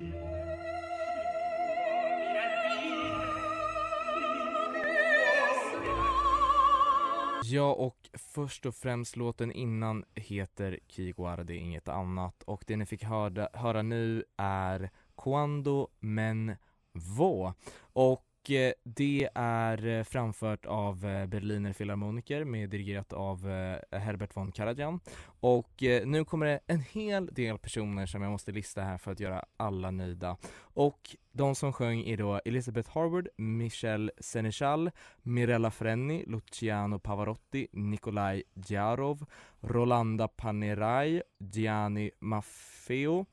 Ja 7.54 7.74
och 7.74 8.10
först 8.14 8.66
och 8.66 8.76
främst 8.76 9.16
låten 9.16 9.52
innan 9.52 10.06
heter 10.16 10.80
Kiguara, 10.88 11.54
inget 11.54 11.88
annat. 11.88 12.44
Och 12.44 12.64
det 12.68 12.76
ni 12.76 12.86
fick 12.86 13.04
höra, 13.04 13.50
höra 13.54 13.82
nu 13.82 14.24
är 14.38 14.90
Quando 15.18 15.88
men 16.00 16.56
vo 16.94 17.54
och 17.78 18.26
Eh, 18.50 18.74
det 18.84 19.30
är 19.36 19.88
eh, 19.88 20.04
framfört 20.04 20.66
av 20.66 21.06
eh, 21.06 21.26
Berliner 21.26 21.74
Philharmoniker 21.74 22.44
med 22.44 22.70
dirigerat 22.70 23.14
av 23.14 23.48
Herbert 23.92 24.38
von 24.38 24.52
Karajan. 24.52 25.00
Och 25.40 25.84
nu 26.06 26.26
kommer 26.26 26.46
det 26.46 26.60
en 26.68 26.82
hel 26.82 27.26
del 27.26 27.58
personer 27.58 28.06
som 28.06 28.22
jag 28.22 28.32
måste 28.32 28.52
lista 28.52 28.82
här 28.82 28.98
för 28.98 29.12
att 29.12 29.20
göra 29.20 29.46
alla 29.58 29.92
nöjda. 29.92 30.38
Och 30.60 31.16
de 31.32 31.56
som 31.56 31.74
sjöng 31.74 32.00
är 32.00 32.18
då 32.18 32.42
Elisabeth 32.46 32.90
Harvard, 32.94 33.28
Michel 33.38 34.12
Senechal, 34.20 34.92
Mirella 35.22 35.72
Frenni, 35.72 36.24
Luciano 36.28 37.00
Pavarotti, 37.00 37.68
Nikolaj 37.72 38.44
Djarov, 38.54 39.26
Rolanda 39.60 40.28
Panerai, 40.28 41.22
Gianni 41.40 42.12
Maffeo 42.20 43.26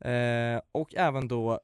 eh, 0.00 0.60
och 0.72 0.94
även 0.94 1.28
då 1.28 1.60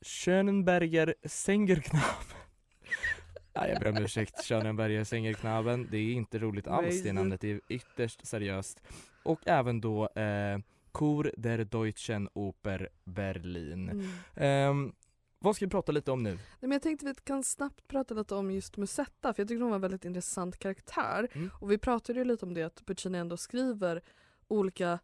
Schönenberger 0.00 1.14
Sängerknaben. 1.24 2.06
Nej, 3.54 3.70
jag 3.70 3.80
ber 3.80 3.88
om 3.88 4.04
ursäkt, 4.04 4.44
Schönenberger 4.44 5.04
Sängerknaben. 5.04 5.88
Det 5.90 5.96
är 5.96 6.12
inte 6.12 6.38
roligt 6.38 6.66
alls, 6.66 7.02
det 7.02 7.12
namnet 7.12 7.44
är 7.44 7.60
ytterst 7.68 8.26
seriöst. 8.26 8.82
Och 9.22 9.40
även 9.46 9.80
då 9.80 10.08
eh, 10.08 10.58
Chor 10.92 11.32
der 11.36 11.64
Deutschen 11.64 12.28
Oper 12.32 12.88
Berlin. 13.04 13.88
Mm. 13.88 14.06
Ehm, 14.34 14.92
vad 15.38 15.56
ska 15.56 15.64
vi 15.64 15.70
prata 15.70 15.92
lite 15.92 16.10
om 16.10 16.22
nu? 16.22 16.30
Nej, 16.30 16.40
men 16.60 16.72
jag 16.72 16.82
tänkte 16.82 17.06
vi 17.06 17.14
kan 17.24 17.44
snabbt 17.44 17.88
prata 17.88 18.14
lite 18.14 18.34
om 18.34 18.50
just 18.50 18.76
Musetta 18.76 19.34
för 19.34 19.42
jag 19.42 19.48
tycker 19.48 19.60
hon 19.60 19.70
var 19.70 19.74
en 19.74 19.80
väldigt 19.80 20.04
intressant 20.04 20.58
karaktär. 20.58 21.28
Mm. 21.32 21.50
Och 21.60 21.70
vi 21.70 21.78
pratade 21.78 22.18
ju 22.18 22.24
lite 22.24 22.46
om 22.46 22.54
det 22.54 22.62
att 22.62 22.86
Puccini 22.86 23.18
ändå 23.18 23.36
skriver 23.36 24.02
olika 24.48 24.98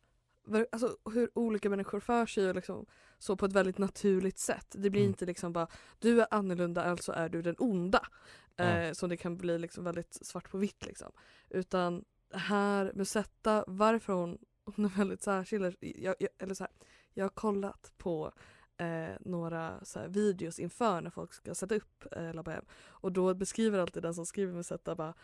Alltså 0.72 0.96
hur 1.12 1.30
olika 1.34 1.70
människor 1.70 2.00
för 2.00 2.26
sig 2.26 2.48
och 2.48 2.54
liksom 2.54 2.86
så 3.22 3.36
på 3.36 3.46
ett 3.46 3.52
väldigt 3.52 3.78
naturligt 3.78 4.38
sätt. 4.38 4.66
Det 4.78 4.90
blir 4.90 5.00
Mm. 5.00 5.10
inte 5.10 5.26
liksom 5.26 5.52
bara 5.52 5.66
du 5.98 6.20
är 6.20 6.26
annorlunda 6.30 6.84
alltså 6.84 7.12
är 7.12 7.28
du 7.28 7.42
den 7.42 7.54
onda. 7.58 8.06
Ja. 8.56 8.64
Eh, 8.64 8.92
som 8.92 9.08
det 9.08 9.16
kan 9.16 9.36
bli 9.36 9.58
liksom 9.58 9.84
väldigt 9.84 10.14
svart 10.26 10.50
på 10.50 10.58
vitt 10.58 10.86
liksom. 10.86 11.12
Utan 11.48 12.04
här 12.32 12.92
Musetta, 12.94 13.64
varför 13.66 14.12
hon, 14.12 14.38
hon 14.64 14.84
är 14.84 14.88
väldigt 14.88 15.22
särskild. 15.22 15.76
Jag, 15.80 16.16
jag, 16.18 16.28
eller 16.38 16.54
så 16.54 16.64
här, 16.64 16.72
jag 17.14 17.24
har 17.24 17.30
kollat 17.30 17.92
på 17.98 18.32
eh, 18.76 19.16
några 19.20 19.84
så 19.84 19.98
här, 19.98 20.08
videos 20.08 20.58
inför 20.58 21.00
när 21.00 21.10
folk 21.10 21.32
ska 21.32 21.54
sätta 21.54 21.74
upp 21.74 22.04
eh, 22.12 22.34
La 22.34 22.42
Bohème. 22.42 22.64
Och 22.88 23.12
då 23.12 23.34
beskriver 23.34 23.78
alltid 23.78 24.02
den 24.02 24.14
som 24.14 24.26
skriver 24.26 24.52
Musetta 24.52 24.94
bara 24.94 25.14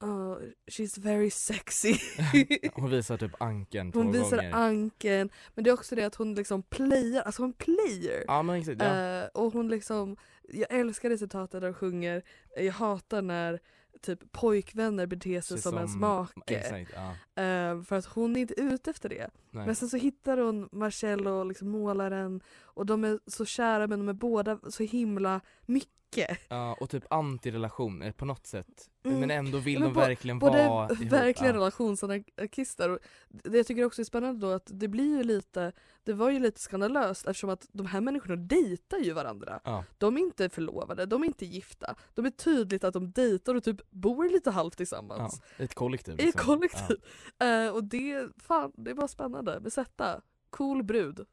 oh, 0.00 0.38
she's 0.70 0.98
very 0.98 1.30
sexy. 1.30 1.98
Hon 2.74 2.90
visar 2.90 3.16
typ 3.16 3.42
anken 3.42 3.92
två 3.92 4.00
hon 4.00 4.12
visar 4.12 4.36
gånger. 4.36 4.52
anken 4.52 5.30
men 5.54 5.64
det 5.64 5.70
är 5.70 5.74
också 5.74 5.94
det 5.94 6.04
att 6.04 6.14
hon 6.14 6.34
liksom 6.34 6.62
playar, 6.62 7.22
alltså 7.22 7.42
hon 7.42 7.52
player. 7.52 8.24
Ja 8.26 8.42
men 8.42 8.56
exakt, 8.56 8.82
ja. 8.82 9.20
Eh, 9.22 9.26
och 9.34 9.52
hon 9.52 9.68
liksom, 9.68 10.16
jag 10.48 10.70
älskar 10.70 11.10
det 11.10 11.18
citatet 11.18 11.60
där 11.60 11.68
hon 11.68 11.74
sjunger 11.74 12.22
Jag 12.56 12.72
hatar 12.72 13.22
när 13.22 13.60
typ 14.02 14.32
pojkvänner 14.32 15.06
beter 15.06 15.40
sig 15.40 15.58
som, 15.58 15.76
ens 15.76 15.96
make. 15.96 16.56
Exakt, 16.56 16.90
ja. 16.94 17.14
Eh, 17.36 17.82
för 17.82 17.92
att 17.96 18.06
hon 18.06 18.36
är 18.36 18.40
inte 18.40 18.60
ute 18.60 18.90
efter 18.90 19.08
det. 19.08 19.30
Nej. 19.50 19.66
Men 19.66 19.74
sen 19.76 19.88
så 19.88 19.96
hittar 19.96 20.38
hon 20.38 20.68
Marcello, 20.72 21.44
liksom 21.44 21.68
målaren 21.68 22.40
och 22.62 22.86
de 22.86 23.04
är 23.04 23.18
så 23.26 23.44
kära 23.44 23.86
men 23.86 23.98
de 23.98 24.08
är 24.08 24.12
båda 24.12 24.58
så 24.68 24.82
himla 24.82 25.40
mycket. 25.66 26.38
Ja, 26.48 26.76
och 26.80 26.90
typ 26.90 27.04
antirelationer 27.12 28.12
på 28.12 28.24
något 28.24 28.46
sätt. 28.46 28.90
Mm. 29.04 29.20
Men 29.20 29.30
ändå 29.30 29.58
vill 29.58 29.74
Ja, 29.74 29.80
men 29.80 29.92
de 29.94 30.00
verkligen 30.00 30.38
Både 30.38 30.68
vara 30.68 30.90
ihop. 30.92 31.12
verkligen 31.12 31.54
ja. 31.54 31.60
relationsanarkister 31.60 32.88
och 32.90 32.98
det 33.28 33.56
jag 33.56 33.66
tycker 33.66 33.84
också 33.84 34.02
är 34.02 34.04
spännande 34.04 34.46
då 34.46 34.52
att 34.52 34.70
det 34.74 34.88
blir 34.88 35.16
ju 35.16 35.22
lite, 35.22 35.72
det 36.04 36.12
var 36.12 36.30
ju 36.30 36.38
lite 36.38 36.60
skandalöst 36.60 37.26
eftersom 37.26 37.50
att 37.50 37.68
de 37.72 37.86
här 37.86 38.00
människorna 38.00 38.36
dejtar 38.36 38.98
ju 38.98 39.12
varandra. 39.12 39.60
Ja. 39.64 39.84
De 39.98 40.16
är 40.16 40.20
inte 40.20 40.48
förlovade, 40.48 41.06
de 41.06 41.22
är 41.22 41.26
inte 41.26 41.46
gifta. 41.46 41.94
De 42.14 42.26
är 42.26 42.30
tydligt 42.30 42.84
att 42.84 42.94
de 42.94 43.10
dejtar 43.10 43.54
och 43.54 43.64
typ 43.64 43.90
bor 43.90 44.28
lite 44.28 44.50
halvt 44.50 44.74
Ja, 44.74 44.76
tillsammans. 44.76 45.42
i 45.58 45.62
ett 45.64 45.74
kollektiv. 45.74 46.16
Liksom. 46.16 46.40
kollektiv. 46.46 46.96
Eh, 47.38 47.74
och 47.74 47.84
det, 47.84 48.28
fan, 48.36 48.72
det 48.74 48.94
var 48.94 49.08
spännande. 49.08 49.60
Besätta. 49.60 50.22
Cool 50.50 50.82
brud. 50.82 51.26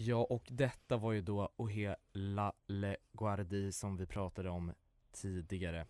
Ja, 0.00 0.26
och 0.30 0.48
detta 0.50 0.96
var 0.96 1.12
ju 1.12 1.22
då 1.22 1.52
Ohe 1.56 1.96
Le 2.66 2.96
Guardi 3.12 3.72
som 3.72 3.96
vi 3.96 4.06
pratade 4.06 4.50
om 4.50 4.72
tidigare. 5.12 5.86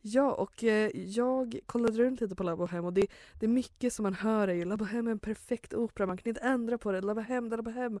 Ja, 0.00 0.32
och 0.32 0.64
eh, 0.64 0.90
jag 0.94 1.58
kollade 1.66 1.98
runt 1.98 2.20
lite 2.20 2.34
på 2.34 2.42
La 2.42 2.56
Bohème 2.56 2.84
och 2.84 2.92
det, 2.92 3.06
det 3.34 3.46
är 3.46 3.50
mycket 3.50 3.92
som 3.92 4.02
man 4.02 4.14
hör 4.14 4.48
är 4.48 4.54
ju 4.54 4.64
La 4.64 4.76
Bohème 4.76 5.06
är 5.08 5.10
en 5.10 5.18
perfekt 5.18 5.74
opera, 5.74 6.06
man 6.06 6.16
kan 6.16 6.28
inte 6.28 6.40
ändra 6.40 6.78
på 6.78 6.92
det, 6.92 7.00
La 7.00 7.14
Bohème, 7.14 7.50
La 7.56 7.62
Bohème. 7.62 8.00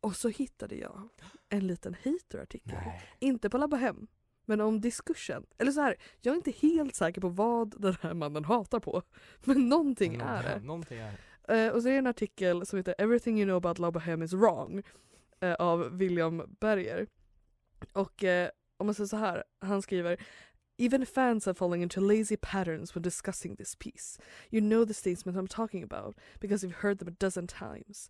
Och 0.00 0.16
så 0.16 0.28
hittade 0.28 0.76
jag 0.76 1.08
en 1.48 1.66
liten 1.66 1.96
haterartikel. 2.04 2.78
Inte 3.18 3.50
på 3.50 3.58
La 3.58 3.66
Bohème, 3.66 4.06
men 4.48 4.60
om 4.60 4.80
diskursen. 4.80 5.46
Eller 5.58 5.72
så 5.72 5.80
här, 5.80 5.96
jag 6.20 6.32
är 6.32 6.36
inte 6.36 6.50
helt 6.50 6.94
säker 6.94 7.20
på 7.20 7.28
vad 7.28 7.80
den 7.82 7.96
här 8.00 8.14
mannen 8.14 8.44
hatar 8.44 8.80
på. 8.80 9.02
Men 9.44 9.68
någonting 9.68 10.14
är 10.14 10.42
det. 10.42 10.60
Någonting 10.64 10.98
är 10.98 11.12
det. 11.46 11.64
Eh, 11.66 11.72
och 11.72 11.82
så 11.82 11.88
är 11.88 11.92
det 11.92 11.98
en 11.98 12.06
artikel 12.06 12.66
som 12.66 12.76
heter 12.76 12.94
Everything 12.98 13.38
you 13.38 13.46
know 13.46 13.56
about 13.56 13.78
La 13.78 13.90
Bohème 13.90 14.24
is 14.24 14.32
wrong 14.32 14.82
eh, 15.40 15.54
av 15.54 15.96
William 15.98 16.56
Berger. 16.60 17.06
Och 17.92 18.24
eh, 18.24 18.50
om 18.76 18.86
man 18.86 18.94
säger 18.94 19.08
så 19.08 19.16
här, 19.16 19.44
han 19.60 19.82
skriver 19.82 20.16
Even 20.80 21.06
fans 21.06 21.48
are 21.48 21.54
falling 21.54 21.82
into 21.82 22.00
lazy 22.00 22.36
patterns 22.36 22.96
when 22.96 23.02
discussing 23.02 23.56
this 23.56 23.74
piece. 23.74 24.20
You 24.50 24.60
know 24.60 24.84
the 24.84 24.94
statements 24.94 25.38
I'm 25.38 25.48
talking 25.48 25.82
about 25.82 26.16
because 26.40 26.66
you've 26.66 26.82
heard 26.82 26.98
them 26.98 27.08
a 27.08 27.16
dozen 27.18 27.46
times, 27.46 28.08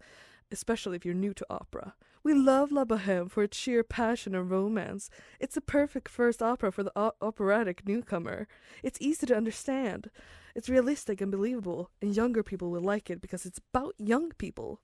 especially 0.50 0.96
if 0.96 1.04
you're 1.04 1.14
new 1.14 1.34
to 1.34 1.46
opera. 1.50 1.94
We 2.24 2.34
love 2.34 2.72
La 2.72 2.84
Boheme 2.84 3.30
for 3.30 3.42
its 3.42 3.56
sheer 3.56 3.82
passion 3.82 4.34
and 4.34 4.50
romance. 4.50 5.10
It's 5.40 5.56
a 5.56 5.60
perfect 5.60 6.08
first 6.08 6.42
opera 6.42 6.72
for 6.72 6.82
the 6.82 6.92
o- 6.96 7.12
operatic 7.20 7.86
newcomer. 7.86 8.46
It's 8.82 9.00
easy 9.00 9.26
to 9.26 9.36
understand. 9.36 10.10
It's 10.54 10.68
realistic 10.68 11.20
and 11.20 11.30
believable, 11.30 11.90
and 12.02 12.16
younger 12.16 12.42
people 12.42 12.70
will 12.70 12.94
like 12.94 13.10
it 13.12 13.20
because 13.20 13.46
it's 13.46 13.60
about 13.72 13.94
young 13.98 14.30
people. 14.32 14.78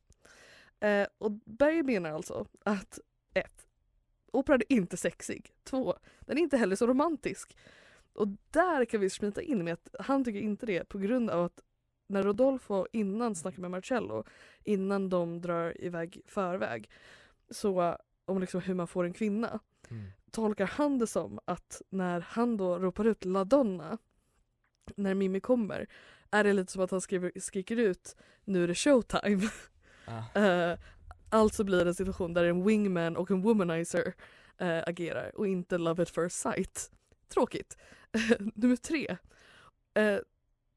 Eh, 0.80 1.06
och 1.18 1.32
Berger 1.44 1.82
menar 1.82 2.10
alltså 2.10 2.46
att 2.64 2.98
ett, 3.34 3.66
Operan 4.32 4.60
är 4.68 4.76
inte 4.76 4.96
sexig. 4.96 5.54
Två, 5.64 5.94
Den 6.20 6.38
är 6.38 6.42
inte 6.42 6.56
heller 6.56 6.76
så 6.76 6.86
romantisk. 6.86 7.56
Och 8.12 8.28
där 8.50 8.84
kan 8.84 9.00
vi 9.00 9.10
smita 9.10 9.42
in 9.42 9.64
med 9.64 9.72
att 9.74 10.06
han 10.06 10.24
tycker 10.24 10.40
inte 10.40 10.66
det 10.66 10.88
på 10.88 10.98
grund 10.98 11.30
av 11.30 11.44
att 11.44 11.60
när 12.14 12.22
Rodolfo 12.22 12.86
innan 12.92 13.34
snackar 13.34 13.60
med 13.60 13.70
Marcello, 13.70 14.24
innan 14.64 15.08
de 15.08 15.40
drar 15.40 15.82
iväg 15.84 16.20
förväg, 16.26 16.90
så 17.50 17.96
om 18.24 18.40
liksom 18.40 18.60
hur 18.60 18.74
man 18.74 18.86
får 18.88 19.04
en 19.04 19.12
kvinna, 19.12 19.60
Mm. 19.90 20.04
tolkar 20.30 20.66
han 20.66 20.98
det 20.98 21.06
som 21.06 21.38
att 21.44 21.82
när 21.90 22.20
han 22.20 22.56
då 22.56 22.78
ropar 22.78 23.04
ut 23.04 23.24
La 23.24 23.44
Donna 23.44 23.98
när 24.96 25.14
Mimmi 25.14 25.40
kommer 25.40 25.86
är 26.30 26.44
det 26.44 26.52
lite 26.52 26.72
som 26.72 26.82
att 26.82 26.90
han 26.90 27.00
skriver, 27.00 27.32
skriker 27.40 27.76
ut 27.76 28.16
nu 28.44 28.64
är 28.64 28.68
det 28.68 28.74
showtime. 28.74 29.48
Ah. 30.06 30.22
Eh, 30.40 30.78
alltså 31.28 31.64
blir 31.64 31.84
det 31.84 31.90
en 31.90 31.94
situation 31.94 32.34
där 32.34 32.44
en 32.44 32.64
wingman 32.64 33.16
och 33.16 33.30
en 33.30 33.42
womanizer 33.42 34.14
eh, 34.58 34.82
agerar 34.86 35.36
och 35.38 35.46
inte 35.46 35.78
love 35.78 36.02
at 36.02 36.10
first 36.10 36.40
sight. 36.40 36.90
Tråkigt. 37.28 37.78
Nummer 38.54 38.76
tre. 38.76 39.16
Eh, 39.94 40.18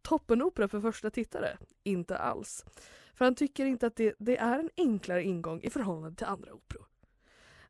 toppenopera 0.09 0.67
för 0.67 0.81
första 0.81 1.09
tittare? 1.09 1.57
Inte 1.83 2.17
alls. 2.17 2.65
För 3.13 3.25
han 3.25 3.35
tycker 3.35 3.65
inte 3.65 3.87
att 3.87 3.95
det, 3.95 4.15
det 4.19 4.37
är 4.37 4.59
en 4.59 4.69
enklare 4.77 5.23
ingång 5.23 5.61
i 5.61 5.69
förhållande 5.69 6.17
till 6.17 6.27
andra 6.27 6.53
operor. 6.53 6.85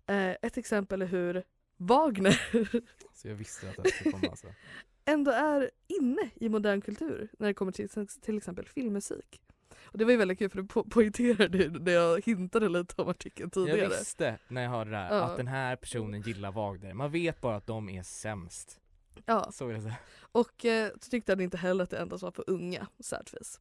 Eh, 0.07 0.29
ett 0.41 0.57
exempel 0.57 1.01
är 1.01 1.05
hur 1.05 1.43
Wagner 1.77 2.41
Så 3.13 3.27
jag 3.27 3.35
visste 3.35 3.69
att 3.69 3.83
det 3.83 3.89
skulle 3.89 4.11
komma 4.11 4.27
alltså. 4.29 4.47
ändå 5.05 5.31
är 5.31 5.71
inne 5.87 6.29
i 6.35 6.49
modern 6.49 6.81
kultur 6.81 7.29
när 7.39 7.47
det 7.47 7.53
kommer 7.53 7.71
till 7.71 7.89
till 8.21 8.37
exempel 8.37 8.65
filmmusik. 8.65 9.41
Och 9.79 9.97
det 9.97 10.05
var 10.05 10.11
ju 10.11 10.17
väldigt 10.17 10.39
kul 10.39 10.49
för 10.49 10.57
du 10.57 10.63
po- 10.67 10.89
poängterade 10.89 11.69
när 11.69 11.91
jag 11.91 12.25
hintade 12.25 12.69
lite 12.69 13.01
om 13.01 13.09
artikeln 13.09 13.49
tidigare. 13.49 13.79
Jag 13.79 13.89
visste 13.89 14.39
när 14.47 14.61
jag 14.63 14.69
hörde 14.69 14.91
det 14.91 14.97
här 14.97 15.15
Ja. 15.15 15.23
att 15.23 15.37
den 15.37 15.47
här 15.47 15.75
personen 15.75 16.21
gillar 16.21 16.51
Wagner. 16.51 16.93
Man 16.93 17.11
vet 17.11 17.41
bara 17.41 17.55
att 17.55 17.67
de 17.67 17.89
är 17.89 18.03
sämst. 18.03 18.79
Ja, 19.25 19.51
Så 19.51 19.65
vill 19.65 19.73
jag 19.75 19.83
säga. 19.83 19.97
och 20.19 20.65
eh, 20.65 20.91
så 21.01 21.09
tyckte 21.09 21.31
han 21.31 21.39
inte 21.41 21.57
heller 21.57 21.83
att 21.83 21.89
det 21.89 21.97
endast 21.97 22.23
var 22.23 22.31
för 22.31 22.43
unga, 22.47 22.87
sad 22.99 23.29
face. 23.29 23.59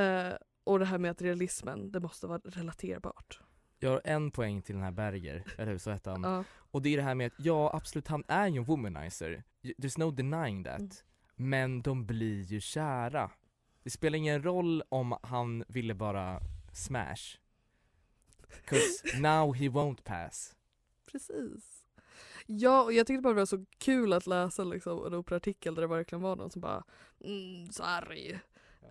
Eh, 0.00 0.34
och 0.64 0.78
det 0.78 0.84
här 0.84 0.98
med 0.98 1.10
att 1.10 1.22
realismen, 1.22 1.92
det 1.92 2.00
måste 2.00 2.26
vara 2.26 2.40
relaterbart. 2.44 3.40
Jag 3.78 3.90
har 3.90 4.00
en 4.04 4.30
poäng 4.30 4.62
till 4.62 4.74
den 4.74 4.84
här 4.84 4.90
Berger, 4.90 5.44
eller 5.58 5.72
hur? 5.72 5.78
Så 5.78 5.90
hette 5.90 6.10
han. 6.10 6.22
Ja. 6.22 6.44
Och 6.52 6.82
det 6.82 6.88
är 6.88 6.96
det 6.96 7.02
här 7.02 7.14
med 7.14 7.26
att, 7.26 7.32
ja 7.44 7.70
absolut 7.74 8.08
han 8.08 8.24
är 8.28 8.48
ju 8.48 8.56
en 8.58 8.64
womanizer. 8.64 9.42
There's 9.62 9.98
no 9.98 10.10
denying 10.10 10.64
that. 10.64 10.78
Mm. 10.80 10.90
Men 11.36 11.82
de 11.82 12.06
blir 12.06 12.42
ju 12.42 12.60
kära. 12.60 13.30
Det 13.82 13.90
spelar 13.90 14.16
ingen 14.18 14.42
roll 14.42 14.82
om 14.88 15.16
han 15.22 15.64
ville 15.68 15.94
bara 15.94 16.40
smash. 16.72 17.38
'Cause 18.66 19.18
now 19.20 19.54
he 19.54 19.68
won't 19.68 20.02
pass. 20.04 20.56
Precis. 21.12 21.79
Ja, 22.52 22.82
och 22.82 22.92
jag 22.92 23.06
tyckte 23.06 23.22
bara 23.22 23.34
det 23.34 23.40
var 23.40 23.46
så 23.46 23.64
kul 23.78 24.12
att 24.12 24.26
läsa 24.26 24.64
liksom, 24.64 25.06
en 25.06 25.14
operaartikel 25.14 25.74
där 25.74 25.82
det 25.82 25.88
verkligen 25.88 26.22
var 26.22 26.36
någon 26.36 26.50
som 26.50 26.60
bara 26.60 26.84
mm, 27.24 27.72
sorry. 27.72 28.38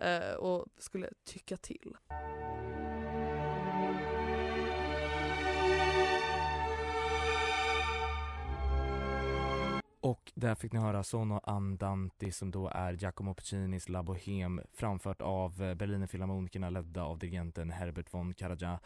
Eh, 0.00 0.34
och 0.34 0.66
skulle 0.78 1.10
tycka 1.24 1.56
till. 1.56 1.96
Och 10.00 10.32
där 10.34 10.54
fick 10.54 10.72
ni 10.72 10.78
höra 10.78 11.02
Sono 11.02 11.40
Andanti 11.44 12.32
som 12.32 12.50
då 12.50 12.68
är 12.68 12.92
Giacomo 12.92 13.34
Puccinis 13.34 13.88
La 13.88 14.02
Bohème 14.02 14.62
framfört 14.72 15.20
av 15.20 15.62
eh, 15.62 15.74
Berlinerfilharmonikerna 15.74 16.70
ledda 16.70 17.02
av 17.02 17.18
dirigenten 17.18 17.70
Herbert 17.70 18.14
von 18.14 18.34
Karajan. 18.34 18.78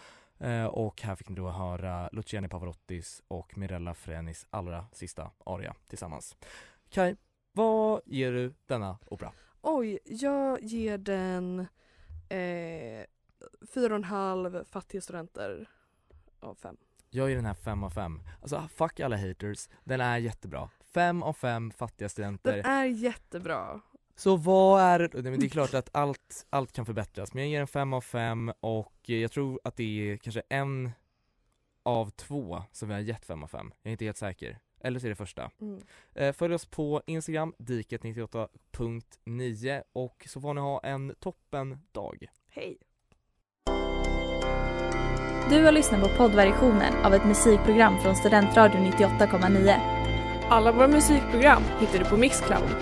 Eh, 0.44 0.66
och 0.66 1.02
här 1.02 1.16
fick 1.16 1.28
ni 1.28 1.34
då 1.34 1.50
höra 1.50 2.08
Luciani 2.12 2.48
Pavarottis 2.48 3.22
och 3.28 3.58
Mirella 3.58 3.94
Frenis 3.94 4.46
allra 4.50 4.86
sista 4.92 5.30
aria 5.46 5.74
tillsammans. 5.88 6.36
Kai, 6.88 7.16
vad 7.52 8.00
ger 8.04 8.32
du 8.32 8.54
denna 8.66 8.98
opera? 9.06 9.32
Oj, 9.60 9.98
jag 10.04 10.62
ger 10.62 10.98
den 10.98 11.60
eh, 12.28 13.04
fyra 13.74 13.86
och 13.86 13.96
en 13.96 14.04
halv 14.04 14.64
fattiga 14.64 15.00
studenter 15.00 15.68
av 16.40 16.54
fem. 16.54 16.76
Jag 17.10 17.28
ger 17.28 17.36
den 17.36 17.46
här 17.46 17.54
5 17.54 17.84
av 17.84 17.90
5. 17.90 18.22
Alltså 18.42 18.68
fuck 18.74 19.00
alla 19.00 19.16
haters, 19.16 19.68
den 19.84 20.00
är 20.00 20.18
jättebra. 20.18 20.70
5 20.80 21.22
av 21.22 21.32
5 21.32 21.70
fattiga 21.70 22.08
studenter. 22.08 22.56
Den 22.56 22.66
är 22.66 22.84
jättebra. 22.84 23.80
Så 24.16 24.36
vad 24.36 24.82
är 24.82 24.98
det, 24.98 25.08
Nej, 25.12 25.22
men 25.22 25.40
det 25.40 25.46
är 25.46 25.50
klart 25.50 25.74
att 25.74 25.88
allt, 25.92 26.46
allt 26.50 26.72
kan 26.72 26.86
förbättras, 26.86 27.34
men 27.34 27.42
jag 27.42 27.50
ger 27.50 27.60
en 27.60 27.66
5 27.66 27.92
av 27.92 28.00
5 28.00 28.52
och 28.60 28.94
eh, 29.08 29.16
jag 29.16 29.32
tror 29.32 29.60
att 29.64 29.76
det 29.76 30.10
är 30.10 30.16
kanske 30.16 30.42
en 30.48 30.90
av 31.82 32.10
två 32.10 32.62
som 32.72 32.88
vi 32.88 32.94
har 32.94 33.00
gett 33.00 33.26
5 33.26 33.42
av 33.42 33.48
5. 33.48 33.72
Jag 33.82 33.90
är 33.90 33.92
inte 33.92 34.04
helt 34.04 34.16
säker. 34.16 34.58
Eller 34.80 35.00
så 35.00 35.06
är 35.06 35.10
det 35.10 35.16
första. 35.16 35.50
Mm. 35.60 35.80
Eh, 36.14 36.32
Följ 36.32 36.54
oss 36.54 36.66
på 36.66 37.02
Instagram, 37.06 37.54
diket98.9 37.58 39.82
och 39.92 40.26
så 40.28 40.40
får 40.40 40.54
ni 40.54 40.60
ha 40.60 40.80
en 40.80 41.14
toppen 41.20 41.78
dag. 41.92 42.26
Hej! 42.48 42.78
Du 45.50 45.64
har 45.64 45.72
lyssnat 45.72 46.02
på 46.02 46.08
poddversionen 46.08 46.94
av 47.04 47.14
ett 47.14 47.24
musikprogram 47.24 47.98
från 47.98 48.16
Studentradion 48.16 48.86
98,9. 48.86 49.93
Alla 50.48 50.72
våra 50.72 50.88
musikprogram 50.88 51.62
hittar 51.80 51.98
du 51.98 52.04
på 52.04 52.16
Mixcloud. 52.16 52.76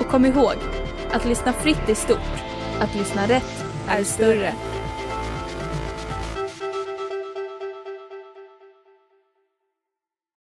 Och 0.00 0.08
kom 0.08 0.26
ihåg, 0.26 0.54
att 1.12 1.24
lyssna 1.24 1.52
fritt 1.52 1.88
är 1.88 1.94
stort. 1.94 2.42
Att 2.80 2.94
lyssna 2.94 3.26
rätt 3.26 3.64
är 3.88 4.04
större. 4.04 4.54